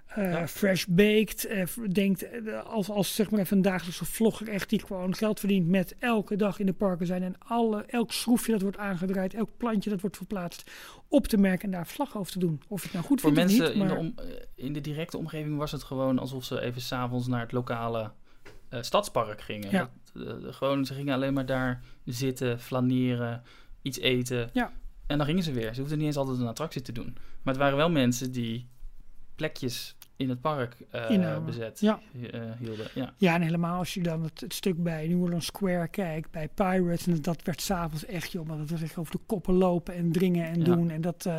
[0.06, 0.48] eh, Ja.
[0.48, 1.44] Fresh Baked.
[1.46, 5.40] eh, denkt eh, als, als zeg maar even een dagelijkse vlogger echt die gewoon geld
[5.40, 9.34] verdient met elke dag in de parken zijn en alle, elk schroefje dat wordt aangedraaid,
[9.34, 10.70] elk plantje dat wordt verplaatst
[11.08, 12.60] op te merken en daar verslag over te doen.
[12.68, 14.12] Of je het nou goed Voor vindt of mensen niet, in, de maar- om,
[14.56, 18.10] eh, in de directe omgeving was het gewoon alsof ze even s'avonds naar het lokale
[18.80, 19.70] stadspark gingen.
[19.70, 19.90] Ja.
[20.12, 23.42] Dat, gewoon, ze gingen alleen maar daar zitten, flaneren,
[23.82, 24.50] iets eten.
[24.52, 24.72] Ja.
[25.06, 25.74] En dan gingen ze weer.
[25.74, 27.16] Ze hoefden niet eens altijd een attractie te doen.
[27.42, 28.68] Maar het waren wel mensen die
[29.36, 32.00] plekjes in het park eh, bezet Ja.
[32.30, 32.86] eh, hielden.
[32.94, 33.14] Ja.
[33.16, 36.48] Ja, en helemaal als je dan het, het stuk bij New Orleans Square kijkt, bij
[36.48, 39.94] Pirates, en dat werd s'avonds echt, joh, maar dat was echt over de koppen lopen
[39.94, 40.64] en dringen en Ja.
[40.64, 40.90] doen.
[40.90, 41.34] En dat, eh,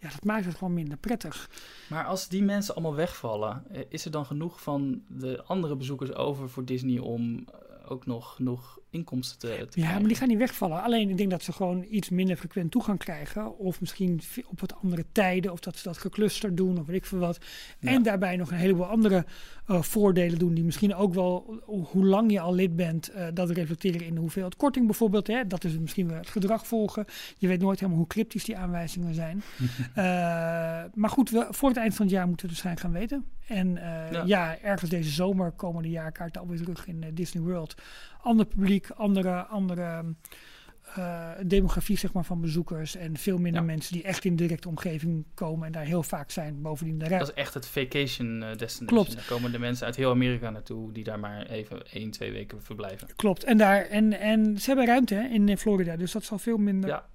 [0.00, 1.50] ja, dat maakt het gewoon minder prettig.
[1.88, 6.48] Maar als die mensen allemaal wegvallen, is er dan genoeg van de andere bezoekers over
[6.50, 7.44] voor Disney om
[7.88, 9.98] ook nog genoeg inkomsten te, te Ja, krijgen?
[9.98, 10.82] maar die gaan niet wegvallen.
[10.82, 13.58] Alleen ik denk dat ze gewoon iets minder frequent toegang krijgen.
[13.58, 15.52] Of misschien op wat andere tijden.
[15.52, 17.38] Of dat ze dat geclusterd doen of weet ik veel wat.
[17.78, 17.90] Ja.
[17.90, 19.24] En daarbij nog een heleboel andere
[19.66, 20.54] eh, voordelen doen.
[20.54, 24.14] Die misschien ook wel, ho- hoe lang je al lid bent, eh, dat reflecteren in
[24.14, 25.26] de hoeveelheid korting bijvoorbeeld.
[25.26, 25.46] Hè?
[25.46, 27.04] Dat is misschien wel het gedrag volgen.
[27.38, 29.42] Je weet nooit helemaal hoe cryptisch die aanwijzingen zijn.
[29.94, 30.04] Eh,
[30.94, 33.24] maar goed, we, voor het eind van het jaar moeten we het waarschijnlijk gaan weten.
[33.50, 34.22] En eh, Ja.
[34.26, 34.58] ja.
[34.62, 37.74] ergens deze zomer komen de jaarkaarten alweer terug in eh, Disney World.
[38.22, 40.04] Ander publiek, andere, andere
[40.94, 42.96] eh, demografie zeg maar, van bezoekers.
[42.96, 43.66] En veel minder Ja.
[43.66, 46.62] mensen die echt in directe omgeving komen en daar heel vaak zijn.
[46.62, 47.18] Bovendien de rij.
[47.18, 48.86] Dat is echt het vacation destination.
[48.86, 49.14] Klopt.
[49.14, 52.62] Daar komen de mensen uit heel Amerika naartoe die daar maar even één, twee weken
[52.62, 53.08] verblijven.
[53.16, 53.44] Klopt.
[53.44, 55.96] En, daar, en, en ze hebben ruimte hè, in Florida.
[55.96, 57.06] Dus dat zal veel minder Ja,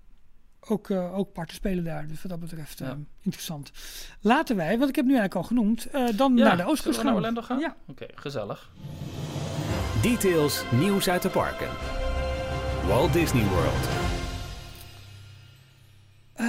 [0.68, 2.08] ook, eh, ook parten spelen daar.
[2.08, 2.98] Dus wat dat betreft eh, Ja.
[3.22, 3.72] interessant.
[4.22, 6.44] Laten wij, want ik heb nu eigenlijk al genoemd, eh, dan ja.
[6.44, 7.06] naar de Oostkust Zullen we gaan.
[7.06, 7.60] naar Orlando gaan?
[7.60, 7.76] Ja.
[7.88, 8.70] Oké, gezellig.
[10.02, 11.68] Details, nieuws uit de parken.
[12.88, 13.88] Walt Disney World.
[16.36, 16.46] Eh,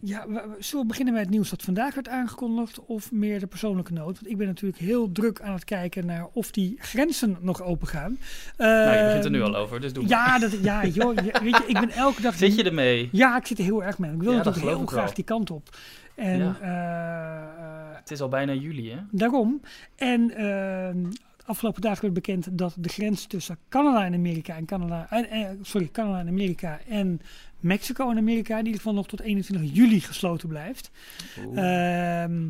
[0.00, 0.24] ja,
[0.58, 4.14] zullen we beginnen met het nieuws dat vandaag werd aangekondigd of meer de persoonlijke noot?
[4.20, 7.86] Want ik ben natuurlijk heel druk aan het kijken naar of die grenzen nog open
[7.88, 8.18] gaan.
[8.56, 10.12] nou, je begint er nu al over, dus doe maar.
[10.12, 12.34] Ja, dat, ja joh, je- weet je, ik ben elke dag...
[12.34, 13.08] Zit je ermee?
[13.12, 14.12] Ja, ik zit er heel erg mee.
[14.12, 15.14] Ik wil Ja, natuurlijk heel graag wel.
[15.14, 15.68] die kant op.
[16.14, 16.56] En Ja.
[16.60, 18.98] eh, eh, Het is al bijna juli, hè?
[19.10, 19.60] daarom.
[19.96, 21.10] En eh,
[21.46, 25.48] afgelopen dagen werd bekend dat de grens tussen Canada en Amerika en Canada, en, eh,
[25.62, 27.20] sorry, Canada en Amerika en
[27.60, 30.90] Mexico en Amerika in ieder geval nog tot 21 juli gesloten blijft.
[31.54, 32.48] Ehm,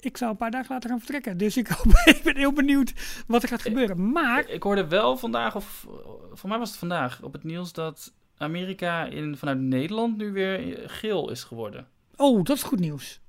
[0.00, 1.38] ik zou een paar dagen later gaan vertrekken.
[1.38, 2.92] Dus ik, hoop, ik ben heel benieuwd
[3.26, 4.12] wat er gaat gebeuren.
[4.12, 5.86] Maar Ik hoorde wel vandaag, of
[6.32, 10.82] voor mij was het vandaag, op het nieuws dat Amerika in, vanuit Nederland nu weer
[10.86, 11.86] geel is geworden.
[12.16, 13.20] Oh, dat is goed nieuws.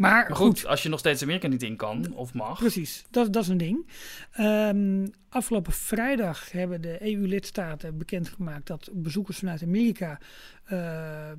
[0.00, 2.58] Maar, Maar goed, goed, als je nog steeds Amerika niet in kan, of mag.
[2.58, 3.04] precies.
[3.10, 3.86] Dat, dat is een ding.
[4.32, 10.18] Ehm, afgelopen vrijdag hebben de EU-lidstaten bekendgemaakt dat bezoekers vanuit Amerika
[10.64, 11.38] ehm,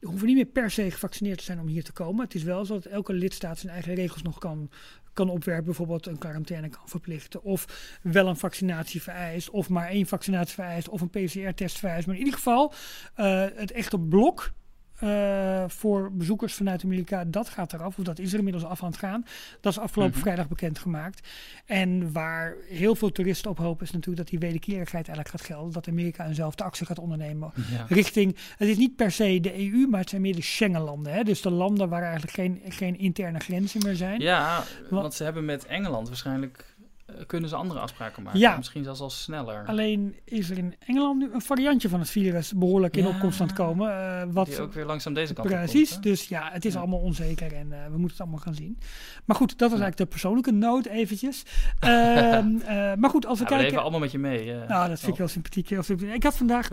[0.00, 2.24] hoeven niet meer per se gevaccineerd te zijn om hier te komen.
[2.24, 4.70] Het is wel zo dat elke lidstaat zijn eigen regels nog kan,
[5.12, 5.64] kan opwerpen.
[5.64, 7.42] Bijvoorbeeld een quarantaine kan verplichten.
[7.42, 9.50] Of wel een vaccinatie vereist.
[9.50, 10.88] Of maar één vaccinatie vereist.
[10.88, 12.06] Of een PCR-test vereist.
[12.06, 12.72] Maar in ieder geval,
[13.14, 14.52] eh, het echte blok
[15.00, 17.98] eh, voor bezoekers vanuit Amerika, dat gaat eraf.
[17.98, 19.24] Of dat is er inmiddels af aan het gaan.
[19.60, 20.22] Dat is afgelopen Mhm.
[20.22, 21.28] vrijdag bekendgemaakt.
[21.66, 25.72] En waar heel veel toeristen op hopen, is natuurlijk dat die wederkerigheid eigenlijk gaat gelden.
[25.72, 27.84] Dat Amerika eenzelfde actie gaat ondernemen Ja.
[27.88, 28.36] richting.
[28.56, 31.12] Het is niet per se de EU, maar het zijn meer de Schengen-landen.
[31.12, 31.22] Hè?
[31.24, 34.20] Dus de landen waar eigenlijk geen, geen interne grenzen meer zijn.
[34.20, 36.69] Ja, want ze hebben met Engeland waarschijnlijk
[37.26, 38.38] kunnen ze andere afspraken maken.
[38.40, 38.56] Ja.
[38.56, 39.62] Misschien zelfs al sneller.
[39.66, 43.08] Alleen is er in Engeland nu een variantje van het virus behoorlijk in Ja.
[43.08, 43.90] opkomst aan het komen.
[43.90, 46.72] eh, wat Die ook weer langzaam deze kant op Precies, komt, dus ja, het is
[46.72, 46.78] Ja.
[46.78, 48.78] allemaal onzeker en eh, we moeten het allemaal gaan zien.
[49.24, 51.42] Maar goed, dat was eigenlijk de persoonlijke noot eventjes.
[51.80, 53.60] Ehm, eh, maar goed, als we Ja, we kijken...
[53.64, 54.52] leven allemaal met je mee.
[54.52, 54.68] eh.
[54.68, 55.68] Nou, dat vind ik heel sympathiek.
[55.68, 56.14] Heel sympathiek.
[56.14, 56.68] Ik, had vandaag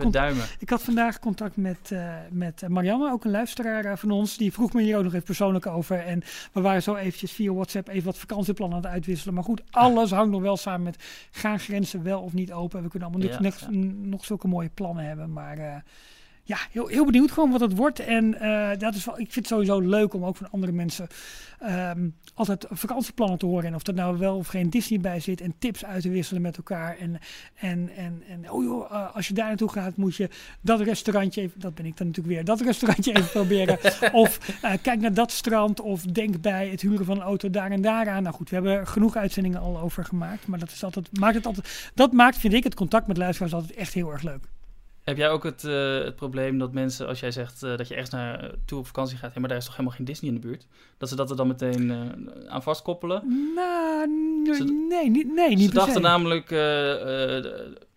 [0.58, 4.36] ik had vandaag contact met, eh, met eh, Marianne, ook een luisteraar eh, van ons.
[4.36, 5.98] Die vroeg me hier ook nog even persoonlijk over.
[5.98, 6.22] En
[6.52, 9.34] we waren zo eventjes via WhatsApp even wat vakantieplannen aan het uitwisselen.
[9.34, 12.82] Maar goed, alles hangt nog wel samen met gaan grenzen wel of niet open.
[12.82, 13.38] We kunnen allemaal Ja,
[13.70, 13.76] ja.
[14.08, 15.32] nog zulke mooie plannen hebben.
[15.32, 15.76] Maar eh,
[16.48, 17.98] ja, heel, heel benieuwd gewoon wat het wordt.
[17.98, 21.06] En eh, dat is wel, ik vind het sowieso leuk om ook van andere mensen
[21.58, 23.64] ehm, altijd vakantieplannen te horen.
[23.64, 25.40] En of er nou wel of geen Disney bij zit.
[25.40, 26.96] En tips uit te wisselen met elkaar.
[26.98, 27.18] En,
[27.54, 30.28] en, en, en oh joh, eh, als je daar naartoe gaat, moet je
[30.60, 33.78] dat restaurantje even, dat ben ik dan natuurlijk weer, dat restaurantje even proberen.
[34.12, 35.80] Of eh, kijk naar dat strand.
[35.80, 38.22] Of denk bij het huren van een auto daar en daar aan.
[38.22, 40.46] Nou goed, we hebben genoeg uitzendingen al over gemaakt.
[40.46, 43.54] Maar dat is altijd, maakt het altijd, dat maakt, vind ik, het contact met luisteraars
[43.54, 44.48] altijd echt heel erg leuk.
[45.08, 47.94] Heb jij ook het, eh, het probleem dat mensen, als jij zegt eh, dat je
[47.94, 50.40] ergens naar toe op vakantie gaat, ja, maar daar is toch helemaal geen Disney in
[50.40, 50.66] de buurt,
[50.98, 53.22] dat ze dat er dan meteen eh, aan vastkoppelen?
[53.54, 57.44] Nou, Ze- nee, niet, nee, niet Ze dachten namelijk eh, eh,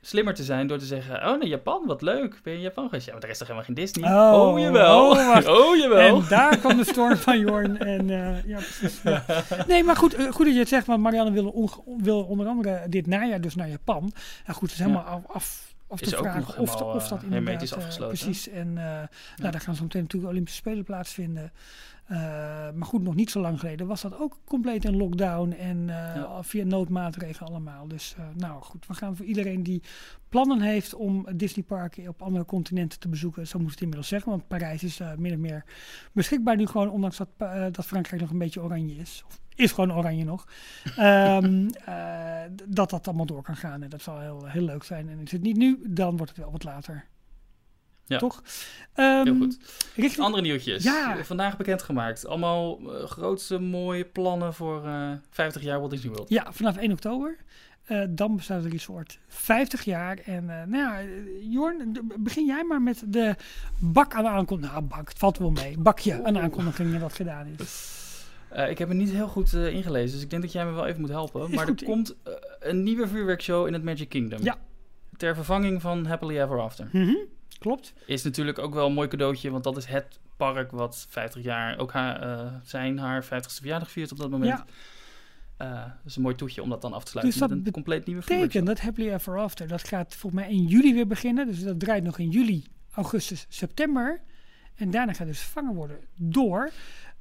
[0.01, 2.85] slimmer te zijn door te zeggen, oh naar Japan, wat leuk, ben je in Japan
[2.85, 3.05] geweest?
[3.05, 4.11] Ja, maar er is toch helemaal geen Disney?
[4.11, 6.17] Oh, Oh, jawel, oh, oh, jawel.
[6.17, 7.77] En daar kwam de storm van Jorn.
[7.77, 9.01] En, eh, ja, precies.
[9.03, 9.25] ja.
[9.67, 10.85] Nee, maar goed, eh, goed dat je het zegt.
[10.87, 14.11] Want Marianne wil, wil onder andere dit najaar dus naar Japan.
[14.47, 17.61] Ja, goed, het is helemaal af, af Of, de- helemaal, of dat eh, inderdaad...
[17.71, 18.17] eh, afgesloten.
[18.17, 18.47] precies.
[18.49, 18.83] En eh,
[19.37, 21.51] nou, daar gaan zo meteen natuurlijk Olympische Spelen plaatsvinden.
[22.75, 25.51] Maar goed, nog niet zo lang geleden was dat ook compleet een lockdown.
[25.51, 26.43] En Ja.
[26.43, 27.87] via noodmaatregelen allemaal.
[27.87, 29.81] Dus nou goed, we gaan voor iedereen die
[30.29, 33.47] plannen heeft om Disneyparken op andere continenten te bezoeken.
[33.47, 35.63] Zo moet het inmiddels zeggen, want Parijs is eh min of meer
[36.11, 37.29] beschikbaar nu gewoon, ondanks dat,
[37.71, 39.23] dat Frankrijk nog een beetje oranje is.
[39.27, 40.45] Of is gewoon oranje nog.
[40.95, 43.83] Ehm, eh, dat dat allemaal door kan gaan.
[43.83, 45.09] En dat zal heel, heel leuk zijn.
[45.09, 47.05] En is het niet nu, dan wordt het wel wat later.
[48.05, 48.17] Ja.
[48.17, 48.43] Toch?
[48.93, 49.57] Ehm, Heel goed.
[49.95, 50.83] Richting, Andere nieuwtjes.
[50.83, 51.23] Ja.
[51.23, 52.27] Vandaag bekendgemaakt.
[52.27, 56.29] Allemaal eh, grootste mooie plannen voor eh 50 jaar Walt Disney World.
[56.29, 57.37] Ja, vanaf 1 oktober.
[57.91, 60.17] Eh, dan bestaat het resort 50 jaar.
[60.17, 61.07] En eh, nou ja, eh,
[61.41, 63.35] Jorn, begin jij maar met de
[63.79, 64.81] bak aan aankondigingen.
[64.81, 65.77] Nou, bak, het valt wel mee.
[65.77, 67.99] Bakje aan aankondigingen dat gedaan is.
[68.51, 70.71] Eh, ik heb me niet heel goed eh, ingelezen, dus ik denk dat jij me
[70.71, 71.49] wel even moet helpen.
[71.49, 74.43] Is maar er komt eh, een nieuwe vuurwerkshow in het Magic Kingdom.
[74.43, 74.57] Ja.
[75.17, 76.89] Ter vervanging van Happily Ever After.
[76.91, 77.15] Mhm,
[77.59, 77.93] Klopt.
[78.05, 81.77] Is natuurlijk ook wel een mooi cadeautje, want dat is het park wat 50 jaar,
[81.79, 83.29] ook haar, zijn haar 50ste
[83.59, 84.63] verjaardag viert op dat moment.
[85.57, 87.67] Ja, dat is een mooi toetje om dat dan af te sluiten Dus met dat
[87.67, 91.07] een compleet nieuwe betekent dat Happily Ever After, dat gaat volgens mij in juli weer
[91.07, 91.47] beginnen.
[91.47, 94.21] Dus dat draait nog in juli, augustus, september.
[94.75, 96.71] En daarna gaat dus vervangen worden door,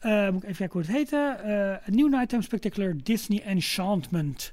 [0.00, 4.52] eh, moet ik even kijken hoe het heette, eh A New Nighttime Spectacular Disney Enchantment.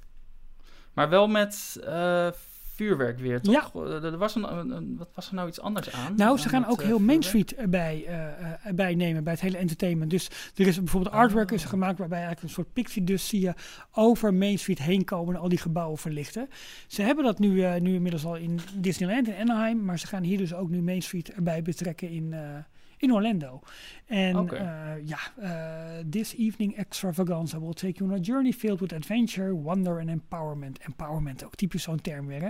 [0.94, 2.28] Maar wel met eh,
[2.76, 3.54] vuurwerk weer, toch?
[3.74, 3.82] Ja.
[3.82, 6.14] Eh, Er was een, een- een- wat was er nou iets anders aan?
[6.16, 7.24] Nou, ze Aan gaan ook eh, heel Main?
[7.24, 10.12] Street erbij, eh, eh, erbij nemen bij het hele entertainment.
[10.12, 13.42] Dus er is bijvoorbeeld artwork is er gemaakt waarbij eigenlijk een soort pixie dust zie
[13.42, 13.54] je
[13.92, 16.50] over Main Street heen komen en al die gebouwen verlichten.
[16.88, 20.24] Ze hebben dat nu, eh, nu inmiddels al in Disneyland in Anaheim, maar ze gaan
[20.24, 22.40] hier dus ook nu Main Street erbij betrekken in, eh,
[22.98, 23.60] in Orlando.
[24.06, 24.56] En Oké.
[24.56, 29.56] eh, ja, eh, this evening extravaganza will take you on a journey filled with adventure,
[29.56, 30.80] wonder and empowerment.
[30.80, 32.50] Empowerment, ook typisch zo'n term weer, hè?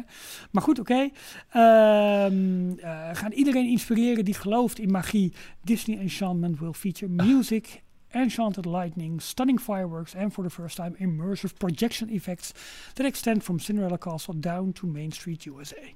[0.52, 1.10] Maar goed, oké.
[1.50, 5.34] Ehm, eh, gaan iedereen inspireren die gelooft in magie.
[5.64, 11.54] Disney Enchantment will feature music, enchanted lightning, stunning fireworks, and for the first time immersive
[11.58, 12.52] projection effects
[12.94, 15.94] that extend from Cinderella Castle down to Main Street, USA.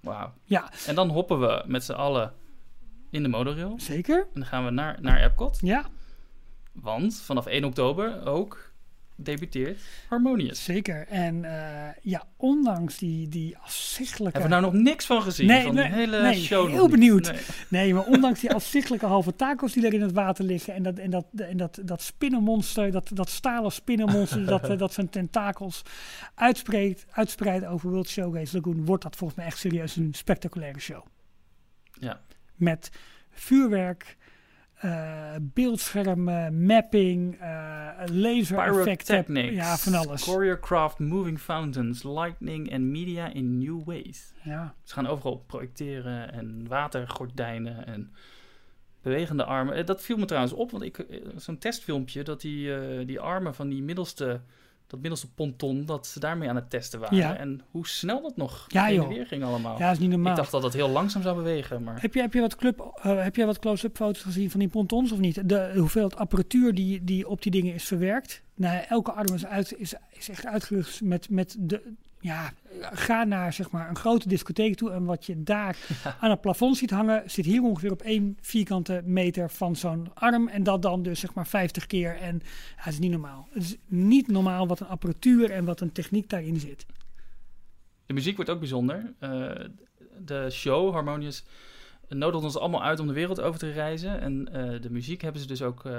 [0.00, 0.30] Wauw.
[0.44, 2.32] Ja, En dan hoppen we met z'n allen
[3.16, 3.74] in de monorail.
[3.76, 4.18] zeker.
[4.18, 5.58] En dan gaan we naar, naar Epcot.
[5.62, 5.86] Ja,
[6.72, 8.74] Want vanaf 1 oktober ook
[9.16, 10.64] debuteert Harmonious.
[10.64, 11.06] zeker.
[11.08, 14.38] En eh, ja, ondanks die, die afzichtelijke...
[14.38, 15.46] Hebben we nou nog niks van gezien?
[15.46, 17.32] Nee, van nee, hele nee, show heel benieuwd.
[17.32, 17.40] Nee.
[17.68, 20.98] Nee, maar ondanks die afzichtelijke halve tacos die er in het water liggen en dat,
[20.98, 25.82] en dat, en dat, dat spinnenmonster, dat, dat stalen spinnenmonster dat, eh, dat zijn tentakels
[26.34, 31.04] uitspreidt, uitspreidt over World Showcase Lagoon, wordt dat volgens mij echt serieus een spectaculaire show.
[32.00, 32.20] Ja.
[32.56, 32.90] Met
[33.30, 34.16] vuurwerk,
[34.74, 37.74] eh, beeldschermen, mapping, eh
[38.12, 39.52] laser effecten.
[39.54, 40.22] Ja, van alles.
[40.22, 44.32] choreographed moving fountains, lightning en media in new ways.
[44.42, 48.12] Ja, Ze gaan overal projecteren en watergordijnen en
[49.02, 49.74] bewegende armen.
[49.74, 53.20] Eh, Dat viel me trouwens op, want ik eh, zo'n testfilmpje dat die, eh, die
[53.20, 54.40] armen van die middelste,
[54.86, 57.16] dat middelste ponton, dat ze daarmee aan het testen waren.
[57.16, 57.36] Ja.
[57.36, 59.08] En hoe snel dat nog Ja, en joh.
[59.08, 59.78] weer ging allemaal.
[59.78, 60.30] ja, dat is niet normaal.
[60.30, 62.98] ik dacht dat dat heel langzaam zou bewegen, maar Heb je, heb je wat, club,
[63.02, 65.48] eh, heb je wat close-up foto's gezien van die pontons of niet?
[65.48, 68.42] De hoeveelheid apparatuur die, die op die dingen is verwerkt.
[68.54, 71.94] Nou, elke arm is, uit, is, is echt uitgerust met, met de...
[72.20, 75.76] Ja, ga naar zeg maar een grote discotheek toe en wat je daar
[76.20, 80.48] aan het plafond ziet hangen, zit hier ongeveer op één vierkante meter van zo'n arm.
[80.48, 82.16] En dat dan dus zeg maar 50 keer.
[82.16, 83.48] En ja, het is niet normaal.
[83.50, 86.86] Het is niet normaal wat een apparatuur en wat een techniek daarin zit.
[88.06, 89.12] De muziek wordt ook bijzonder.
[89.18, 89.50] Eh,
[90.24, 91.44] de show, Harmonious,
[92.08, 94.20] nodigt ons allemaal uit om de wereld over te reizen.
[94.20, 95.92] En eh, de muziek hebben ze dus ook eh,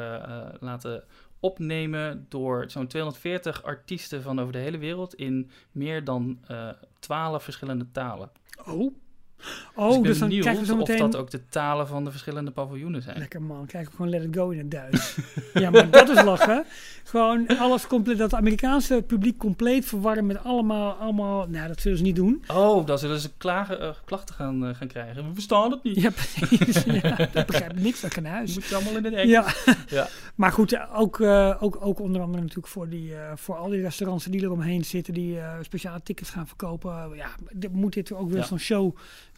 [0.59, 1.03] laten
[1.39, 6.69] opnemen door zo'n 240 artiesten van over de hele wereld in meer dan eh
[6.99, 8.31] 12 verschillende talen.
[8.65, 8.93] Oh.
[9.37, 11.11] Dus Oh, ben dus dan benieuwd krijgen we zo of meteen...
[11.11, 13.17] dat ook de talen van de verschillende paviljoenen zijn.
[13.17, 15.17] Lekker man, krijg ik gewoon Let It Go in het Duits.
[15.53, 16.65] ja, maar dat is lachen.
[17.03, 22.03] Gewoon alles compleet, dat Amerikaanse publiek compleet verwarren met allemaal, allemaal, nou dat zullen ze
[22.03, 22.43] niet doen.
[22.47, 25.27] Oh, dan zullen ze klagen, eh, klachten gaan, eh, gaan krijgen.
[25.27, 26.01] We verstaan het niet.
[26.01, 26.83] Ja, precies.
[26.83, 28.53] ja, dat begrijp ik niks van huis.
[28.53, 29.63] moet je allemaal in het Engels.
[29.65, 29.75] Ja.
[29.87, 30.07] Ja.
[30.35, 31.21] maar goed, eh, ook,
[31.59, 35.37] ook, ook onder andere natuurlijk voor, die, voor al die restaurants die eromheen zitten, die
[35.61, 37.15] speciale tickets gaan verkopen.
[37.15, 37.29] Ja,
[37.71, 38.45] moet dit ook weer Ja.
[38.45, 38.95] zo'n show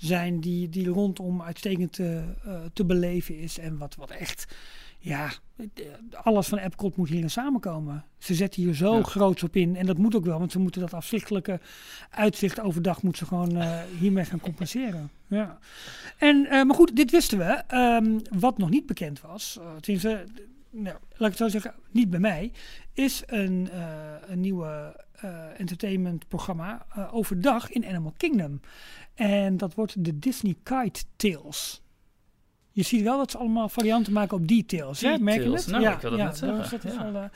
[0.08, 3.58] zijn die, die rondom uitstekend te, eh, te beleven is.
[3.58, 4.56] En wat, wat echt,
[5.00, 5.66] ja, eh,
[6.24, 8.06] alles van Epcot moet hierin samenkomen.
[8.18, 9.04] Ze zetten hier zo Ja.
[9.04, 9.76] groots op in.
[9.76, 11.60] En dat moet ook wel, want ze moeten dat afzichtelijke
[12.10, 15.10] uitzicht overdag moeten ze gewoon eh, hiermee gaan compenseren.
[15.28, 15.60] Ja.
[16.18, 17.64] En, eh, maar goed, dit wisten we.
[17.68, 20.12] Ehm, wat nog niet bekend was, uh,
[20.72, 22.52] nou, laat ik het zo zeggen, niet bij mij,
[22.94, 25.04] is een, eh, een nieuwe eh,
[25.58, 28.60] entertainmentprogramma eh, overdag in Animal Kingdom.
[29.16, 31.82] En dat wordt de Disney Kite Tales.
[32.72, 35.02] Je ziet wel dat ze allemaal varianten maken op details.
[35.02, 35.18] Hè?
[35.18, 35.68] Merk je het?
[35.68, 37.12] nou, ik wil dat net dat zeggen, dat ja.
[37.12, 37.30] wel, eh,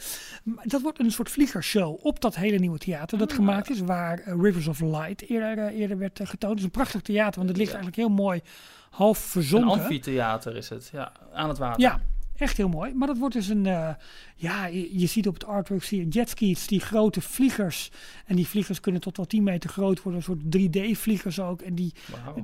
[0.64, 3.36] dat wordt een soort vliegershow op dat hele nieuwe theater dat Ah.
[3.36, 6.52] gemaakt is, waar eh, Rivers of Light eerder, eh, eerder werd eh, getoond.
[6.52, 7.78] Het is een prachtig theater, want het ligt Ja.
[7.78, 8.42] eigenlijk heel mooi
[8.90, 9.70] half Een verzonken.
[9.82, 11.82] amfitheater is het, ja, aan het water.
[11.82, 12.00] Ja,
[12.36, 12.94] echt heel mooi.
[12.94, 13.90] Maar dat wordt dus een, eh,
[14.36, 17.92] ja, je, je ziet op het artwork zie je jetskis, die grote vliegers.
[18.26, 21.62] En die vliegers kunnen tot wel 10 meter groot worden, een soort 3D-vliegers ook.
[21.62, 21.94] En die,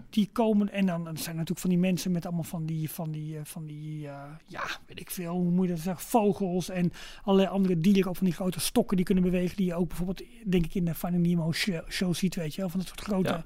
[0.10, 3.38] die komen, en dan, zijn natuurlijk van die mensen met allemaal van die, van die,
[3.38, 6.92] eh, van die eh, ja, weet ik veel, hoe moet je dat zeggen, vogels en
[7.24, 10.24] allerlei andere dieren, ook van die grote stokken die kunnen bewegen, die je ook bijvoorbeeld,
[10.46, 13.02] denk ik, in de Finding Nemo show, show ziet, weet je wel, van dat soort
[13.02, 13.44] grote,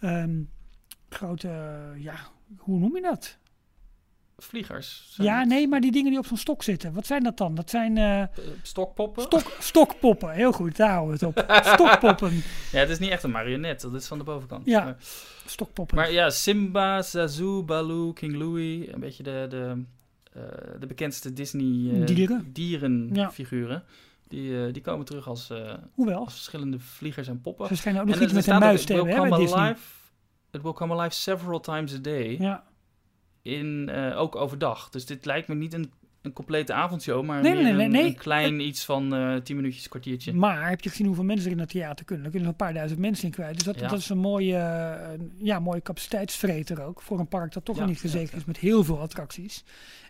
[0.00, 0.22] Ja.
[0.22, 0.42] ehm,
[1.08, 1.48] grote,
[1.98, 2.14] ja,
[2.56, 3.38] hoe noem je dat?
[4.44, 5.02] Vliegers.
[5.10, 5.48] zijn Ja, het.
[5.48, 7.54] nee, maar die dingen die op zo'n stok zitten, wat zijn dat dan?
[7.54, 8.28] Dat zijn eh, Eh,
[8.62, 9.22] Stokpoppen?
[9.22, 11.64] stok, stokpoppen, heel goed, daar houden we het op.
[11.64, 12.30] Stokpoppen,
[12.72, 14.66] Ja, het is niet echt een marionet, dat is van de bovenkant.
[14.66, 14.84] Ja.
[14.84, 14.96] Maar,
[15.46, 15.96] stokpoppen.
[15.96, 19.82] maar ja, Simba, Zazu, Baloo, King Louie, een beetje de, de,
[20.32, 20.42] eh,
[20.80, 22.50] de bekendste Disney Dieren.
[22.52, 23.84] dierenfiguren.
[24.28, 25.50] Die, die komen terug als,
[25.94, 27.68] Hoewel, als verschillende vliegers en poppen.
[27.68, 29.12] ze schijnen ook nog En iets met een muis te hebben,
[30.52, 32.36] It will come alive several times a day.
[32.40, 32.64] Ja,
[33.44, 34.88] In, eh, ook overdag.
[34.90, 35.92] Dus dit lijkt me niet een
[36.22, 39.88] een complete avondshow, maar Nee, meer nee, nee, een, klein iets van eh 10 minuutjes,
[39.88, 40.32] kwartiertje.
[40.32, 42.24] Maar heb je gezien hoeveel mensen er in het theater kunnen?
[42.24, 43.54] Er kunnen een paar duizend mensen in kwijt.
[43.54, 43.88] Dus dat, Ja.
[43.88, 47.02] dat is een mooie, eh, ja, mooie capaciteitsvreter ook.
[47.02, 48.36] Voor een park dat toch Ja, nog niet gezegend ja.
[48.36, 49.64] is met heel veel attracties.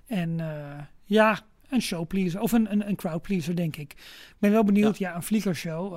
[0.07, 0.37] En
[1.05, 2.41] ja, een showpleaser.
[2.41, 3.93] Of een, een, een crowdpleaser, denk ik.
[3.93, 4.99] Ik ben wel benieuwd.
[4.99, 5.95] Ja, een vliegershow.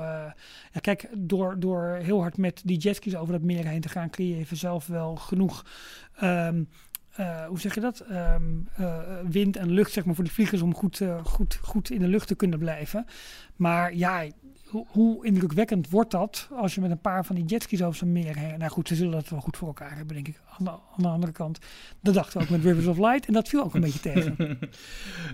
[0.72, 4.10] ja, kijk, door, door heel hard met die jetskis over dat meer heen te gaan...
[4.10, 5.66] creëer je vanzelf wel genoeg...
[6.16, 6.64] ehm,
[7.18, 8.00] eh, hoe zeg je dat?
[8.00, 8.44] Ehm,
[8.76, 9.00] eh,
[9.30, 12.08] wind en lucht zeg maar, voor die vliegers om goed, eh, goed, goed in de
[12.08, 13.06] lucht te kunnen blijven.
[13.56, 14.26] Maar ja,
[14.66, 18.12] hoe, hoe indrukwekkend wordt dat als je met een paar van die jetskis over zo'n
[18.12, 18.60] meer heen...
[18.60, 20.40] Nou goed, ze zullen dat wel goed voor elkaar hebben, denk ik.
[20.60, 21.60] Aan de, aan de andere kant,
[22.02, 23.28] dat dachten we ook met Rivers of Light.
[23.28, 24.36] En dat viel ook een beetje tegen.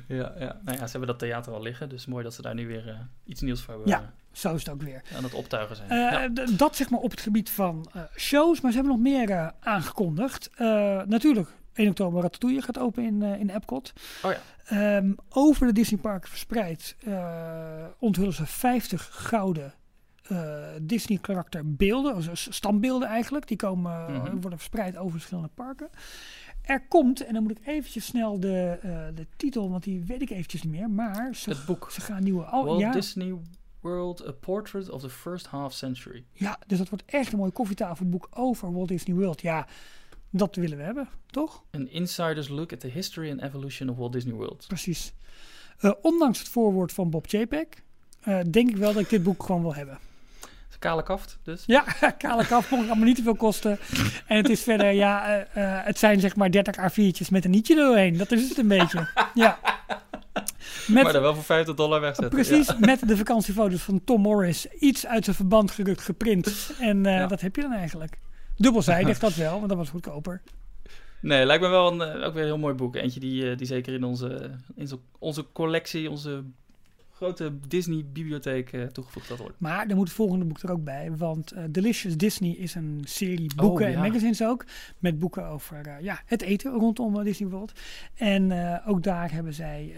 [0.08, 0.62] ja, ja.
[0.66, 3.08] Nou ja, ze hebben dat theater al liggen, dus mooi dat ze daar nu weer
[3.26, 4.14] iets nieuws voor hebben, Ja.
[4.32, 5.02] Zo is het ook weer.
[5.16, 6.00] aan het optuigen zijn.
[6.00, 6.28] Ja.
[6.58, 8.62] Dat zeg maar op het gebied van shows.
[8.62, 10.50] Maar ze hebben nog meer aangekondigd.
[11.06, 13.94] Natuurlijk, 1 oktober Ratatouille gaat open in, eh, in Epcot.
[14.24, 14.40] Oh ja.
[14.66, 19.74] Ehm, over de Disneyparken verspreid eh, onthullen ze 50 gouden
[20.24, 23.48] eh, Disney karakter beelden, also s- standbeelden eigenlijk.
[23.48, 24.32] Die komen, Mhm.
[24.32, 25.90] worden verspreid over verschillende parken.
[26.62, 28.78] Er komt, en dan moet ik eventjes snel de,
[29.16, 30.90] de titel, want die weet ik eventjes niet meer.
[30.90, 31.92] Maar ze, Het boek.
[31.92, 32.44] ze gaan nieuwe...
[32.44, 33.36] Oh, Walt ja, Disney
[33.82, 36.24] World, A Portrait of the First Half Century.
[36.32, 39.42] ja, dus dat wordt echt een mooi koffietafelboek over Walt Disney World.
[39.42, 39.68] Ja,
[40.36, 41.64] dat willen we hebben, toch?
[41.72, 44.66] An insider's look at the history and evolution of Walt Disney World.
[44.68, 45.14] Precies.
[45.80, 47.84] Eh, ondanks het voorwoord van Bob Chapek,
[48.22, 50.00] eh, denk ik wel dat ik dit boek gewoon wil hebben.
[50.72, 51.64] Een Kale kaft, dus.
[51.66, 51.82] Ja,
[52.18, 53.80] kale kaf mocht allemaal niet te veel kosten.
[54.28, 55.46] En het is verder, ja, eh,
[55.86, 58.18] het zijn zeg maar 30 A4'tjes met een nietje erheen.
[58.18, 59.08] Dat is het een beetje.
[59.34, 59.60] Ja.
[60.88, 62.30] Met, maar dan wel voor 50 dollar wegzetten.
[62.44, 62.76] precies, Ja.
[62.80, 64.68] met de vakantiefoto's van Tom Morris.
[64.80, 66.72] Iets uit zijn verband gerukt, geprint.
[66.80, 67.28] En Ja.
[67.28, 68.18] dat heb je dan eigenlijk.
[68.58, 70.42] Dubbelzijdig dat wel, want dat was goedkoper.
[71.24, 72.96] Nee, lijkt me wel een, eh, ook weer een heel mooi boek.
[72.96, 74.90] Eentje die, eh, die zeker in onze, in
[75.20, 76.44] onze collectie, onze
[77.12, 79.56] grote Disney-bibliotheek eh, toegevoegd gaat worden.
[79.60, 81.12] Maar er moet het volgende boek er ook bij.
[81.18, 84.08] Want Delicious Disney is een serie boeken Oh, en ja.
[84.08, 84.66] magazines ook.
[85.00, 87.72] Met boeken over ja, het eten rondom Disney World.
[88.16, 88.52] En
[88.86, 89.96] ook daar hebben zij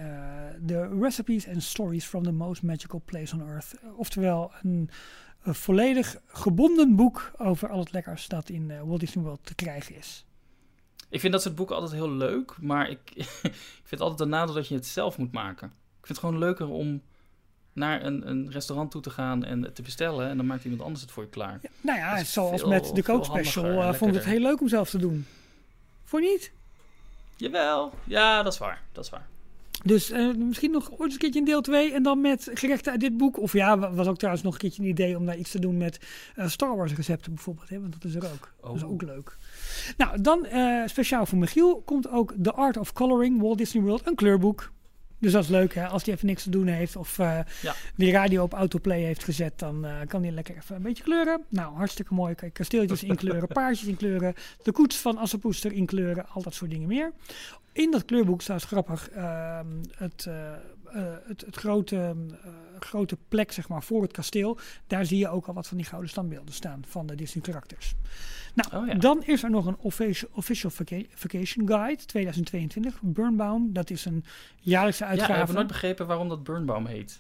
[0.62, 3.76] de recipes and stories from the most magical place on earth.
[3.96, 4.90] Oftewel een,
[5.46, 9.56] een volledig gebonden boek over al het lekkers dat in eh, Walt Disney World te
[9.56, 10.26] krijgen is.
[11.10, 13.00] Ik vind dat soort boeken altijd heel leuk, maar ik,
[13.52, 15.68] ik vind altijd een nadeel dat je het zelf moet maken.
[15.68, 17.02] Ik vind het gewoon leuker om
[17.74, 21.02] naar een, een restaurant toe te gaan en te bestellen en dan maakt iemand anders
[21.02, 21.60] het voor je klaar.
[21.62, 24.18] Ja, nou ja, zoals veel- met de veel Coke Special handiger en eh, vond ik
[24.18, 25.26] het heel leuk om zelf te doen.
[26.12, 26.52] Je niet?
[27.36, 29.28] Jawel, ja, dat is waar, dat is waar.
[29.84, 32.92] Dus eh, misschien nog ooit eens een keertje in deel 2 en dan met gerechten
[32.92, 33.40] uit dit boek.
[33.40, 35.60] Of ja, wa- was ook trouwens nog een keertje een idee om daar iets te
[35.60, 36.00] doen met
[36.36, 37.70] eh, Star Wars recepten bijvoorbeeld.
[37.70, 37.80] Hè?
[37.80, 38.54] Want dat is er ook.
[38.62, 38.92] Dat is Oh.
[38.92, 39.38] ook leuk.
[39.98, 44.08] Nou, dan eh, speciaal voor Michiel komt ook The Art of Coloring Walt Disney World,
[44.08, 44.72] een kleurboek.
[45.20, 47.76] Dus dat is leuk hè, als hij even niks te doen heeft of Ja.
[47.96, 51.44] die radio op autoplay heeft gezet, dan eh, kan hij lekker even een beetje kleuren.
[51.50, 52.36] Nou, hartstikke mooi.
[52.42, 57.12] Je kasteeltjes inkleuren, paardjes inkleuren, de koets van Assepoester inkleuren, al dat soort dingen meer.
[57.72, 60.52] In dat kleurboek staat grappig ehm, het, eh,
[61.28, 61.96] het, het grote,
[62.44, 64.58] eh, grote plek zeg maar, voor het kasteel.
[64.88, 67.94] Daar zie je ook al wat van die gouden standbeelden staan van de Disney karakters.
[68.54, 68.94] Nou, Oh ja.
[68.94, 73.74] dan is er nog een official, official vaca- Vacation Guide 2022, Burnbaum.
[73.74, 74.24] Dat is een
[74.60, 75.40] jaarlijkse Ja, ik uitgave.
[75.46, 77.20] heb nooit begrepen waarom dat Burnbaum heet.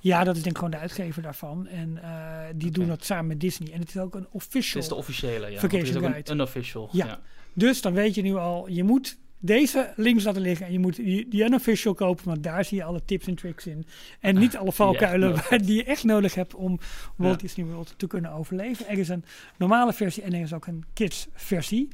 [0.00, 1.66] Ja, dat is denk ik gewoon de uitgever daarvan.
[1.66, 3.72] En eh, die doen dat samen met Disney.
[3.72, 4.82] En het is ook een Het official.
[4.82, 5.60] is de officiële, ja.
[5.60, 6.30] Vacation er is ook Guide.
[6.30, 6.88] een unofficial.
[6.92, 7.06] Ja.
[7.06, 7.20] Ja.
[7.52, 10.66] Dus dan weet je nu al, je moet deze links laten liggen.
[10.66, 13.66] En je moet die, die unofficial kopen, want daar zie je alle tips en tricks
[13.66, 13.86] in.
[14.20, 16.78] En niet alle valkuilen nodig waar, die je echt nodig hebt om
[17.16, 17.46] Walt Ja.
[17.46, 18.88] Disney World te kunnen overleven.
[18.88, 19.24] Er is een
[19.56, 21.88] normale versie en er is ook een kids versie.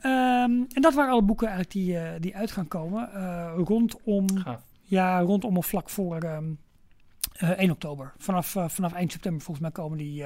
[0.00, 4.38] Ehm, en dat waren alle boeken eigenlijk die, eh, die uit gaan komen eh, rondom
[4.38, 4.62] Gaaf.
[4.82, 6.44] Ja, rondom of vlak voor ehm,
[7.32, 8.12] eh, 1 oktober.
[8.18, 10.24] Vanaf, vanaf eind september volgens mij komen die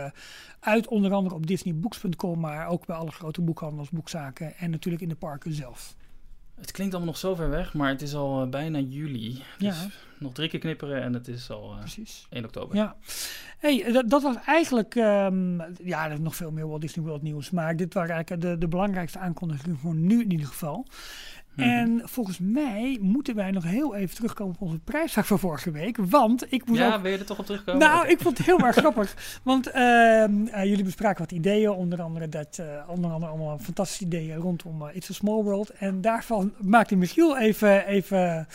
[0.61, 0.88] uit.
[0.88, 5.14] Onder andere op disneybooks.com, maar ook bij alle grote boekhandels, boekzaken en natuurlijk in de
[5.14, 5.96] parken zelf.
[6.61, 9.42] Het klinkt allemaal nog zo ver weg, maar het is al eh, bijna juli.
[9.58, 9.70] Ja.
[9.70, 9.88] Dus
[10.18, 12.26] nog drie keer knipperen en het is al eh, Precies.
[12.30, 12.76] 1 oktober.
[12.76, 12.96] Ja.
[13.58, 17.04] Hey, eh, dat, dat was eigenlijk, ehm, ja, er is nog veel meer Walt Disney
[17.04, 20.86] World nieuws, maar dit waren eigenlijk de, de belangrijkste aankondigingen voor nu in ieder geval.
[21.61, 21.68] Mhm.
[21.68, 25.96] En volgens mij moeten wij nog heel even terugkomen op onze prijsvraag van vorige week,
[25.96, 27.80] want ik moest ook Ja, wil je er toch op terugkomen?
[27.80, 29.14] Nou, ik vond het heel erg grappig.
[29.42, 31.70] Want ehm, eh, jullie bespraken wat ideeën.
[31.70, 35.70] Onder andere, dat, eh, onder andere allemaal fantastische ideeën rondom eh, It's a Small World.
[35.70, 38.46] En daarvan maakte Michiel even, even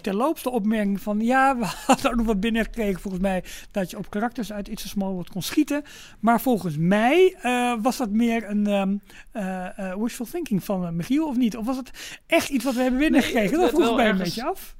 [0.00, 1.20] terloops de opmerking van...
[1.20, 3.44] Ja, we hadden ook nog wat binnengekregen volgens mij...
[3.70, 5.82] dat je op karakters uit It's a Small World kon schieten.
[6.20, 7.36] Maar volgens mij
[7.82, 8.96] was dat meer een ehm,
[9.32, 11.56] eh, eh, wishful thinking van Michiel of niet?
[11.56, 13.60] Of was het echt iets wat we hebben binnengekregen?
[13.60, 14.76] het dat vroeg mij een beetje af.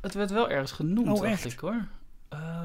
[0.00, 1.52] Het werd wel ergens genoemd, Oh, dacht echt?
[1.52, 1.86] ik hoor.
[2.28, 2.60] Eh,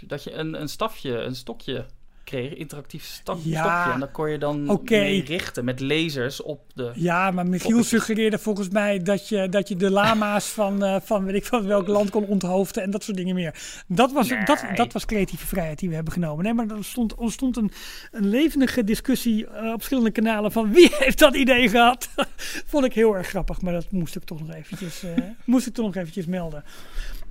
[0.00, 1.86] dat je een, een stafje, een stokje
[2.24, 3.60] kreeg, interactief sta- Ja.
[3.62, 3.92] stokje.
[3.92, 6.90] En dan kon je dan mee richten met lasers op de...
[6.94, 11.24] Ja, maar Michiel suggereerde volgens mij dat je, dat je de lama's van, eh, van
[11.24, 13.82] weet ik van welk land kon onthoofden en dat soort dingen meer.
[13.86, 14.74] Dat was, dat, Nee.
[14.76, 16.44] dat was creatieve vrijheid die we hebben genomen.
[16.44, 17.70] Nee, maar er stond, er stond een,
[18.12, 22.08] een levendige discussie eh, op verschillende kanalen van wie heeft dat idee gehad.
[22.66, 25.10] Vond ik heel erg grappig, maar dat moest ik toch nog eventjes, eh,
[25.44, 26.64] moest ik toch nog eventjes melden.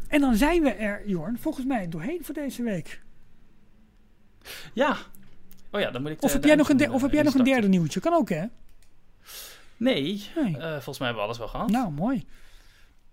[0.08, 3.02] En dan zijn we er, Jorn, volgens mij doorheen voor deze week.
[4.74, 4.98] Ja.
[5.72, 6.22] Oh ja, dan moet ik...
[6.22, 7.68] Of de- heb de jij nog een, de- of heb eh, jij nog een derde
[7.68, 8.00] nieuwtje?
[8.00, 8.46] Kan ook, hè?
[9.78, 10.58] Nee, Nee.
[10.58, 11.70] eh, volgens mij hebben we alles wel gehad.
[11.70, 12.26] Nou, mooi.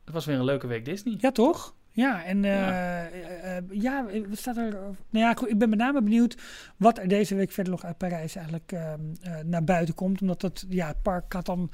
[0.04, 1.14] Het was weer een leuke week Disney.
[1.18, 1.74] Ja, toch?
[1.92, 3.08] Ja, en eh, Ja.
[3.08, 4.70] eh, eh, ja, wat staat er?
[4.70, 6.36] Nou ja, ik ben met name benieuwd
[6.76, 10.20] wat er deze week verder nog uit Parijs eigenlijk ehm, eh, naar buiten komt.
[10.20, 11.70] Omdat het, ja, het park gaat dan,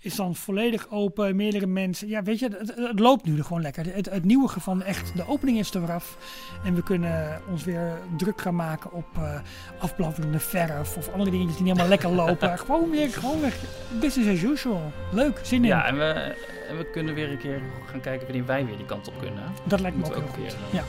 [0.00, 2.08] is dan volledig open, meerdere mensen.
[2.08, 3.94] Ja, weet je, het, het loopt nu gewoon lekker.
[3.94, 6.16] Het, het nieuwige van echt, de opening is er af.
[6.64, 9.40] En we kunnen ons weer druk gaan maken op eh
[9.78, 12.58] afbladderende verf of andere dingetjes die niet helemaal lekker lopen.
[12.58, 13.54] gewoon weer, gewoon weer
[14.00, 14.92] business as usual.
[15.12, 15.68] Leuk, zin in.
[15.68, 16.36] Ja, en we,
[16.68, 19.42] en we kunnen weer een keer gaan kijken wanneer wij weer die kant op kunnen.
[19.64, 20.56] dat lijkt me Moeten ook heel goed.
[20.70, 20.84] Ja.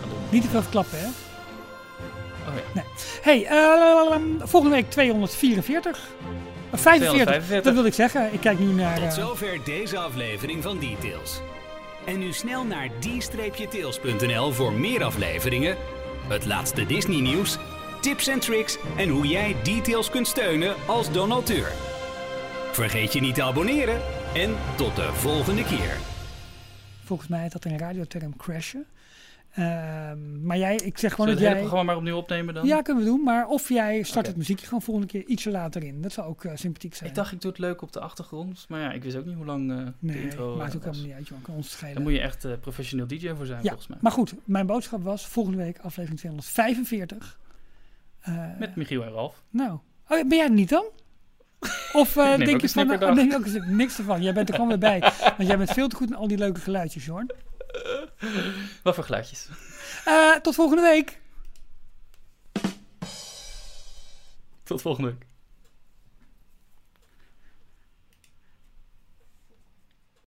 [0.00, 0.18] gaan doen.
[0.30, 1.06] Niet te veel verklappen, hè?
[2.48, 2.82] Oh ja.
[3.22, 6.08] Hey, eh, volgende week 244.
[6.76, 7.62] Eh, 45, 245.
[7.62, 8.32] dat wil ik zeggen.
[8.32, 8.94] Ik kijk nu naar...
[8.94, 11.40] Tot eh, zover deze aflevering van Details.
[12.06, 15.76] En nu snel naar d-tails.nl voor meer afleveringen,
[16.28, 17.58] het laatste Disney nieuws,
[18.00, 21.72] tips en tricks en hoe jij Details kunt steunen als donateur.
[22.72, 24.00] Vergeet je niet te abonneren
[24.34, 25.96] en tot de volgende keer.
[27.04, 28.86] volgens mij heet dat een radioterm crashen.
[29.56, 31.58] Ehm, maar jij, ik zeg gewoon dat het jij...
[31.58, 32.66] programma maar opnieuw opnemen dan?
[32.66, 33.22] Ja, kunnen we doen.
[33.22, 36.02] Maar of jij start het muziekje gewoon volgende keer ietsje later in.
[36.02, 37.08] Dat zou ook eh, sympathiek zijn.
[37.10, 38.64] Ik dacht, ik doe het leuk op de achtergrond.
[38.68, 40.84] Maar ja, ik wist ook niet hoe lang eh, de nee, intro maakt eh, ook
[40.84, 41.42] helemaal niet uit, joh.
[41.42, 41.94] Kan ons schelen.
[41.94, 43.98] Daar moet je echt eh, professioneel DJ voor zijn, ja, volgens mij.
[44.00, 44.34] maar goed.
[44.44, 47.38] Mijn boodschap was volgende week aflevering 245.
[48.26, 49.42] Eh, Met Michiel en Ralf.
[49.50, 49.78] Nou,
[50.08, 50.84] oh, ben jij niet dan?
[51.92, 54.22] Of eh, denk je van, oh, je ook niks ervan.
[54.22, 55.00] Jij bent er gewoon weer bij.
[55.36, 57.30] Want jij bent veel te goed in al die leuke geluidjes, Jorn.
[58.82, 59.48] Wat voor geluidjes?
[60.04, 61.20] Eh, tot volgende week.
[64.64, 65.25] Tot volgende week.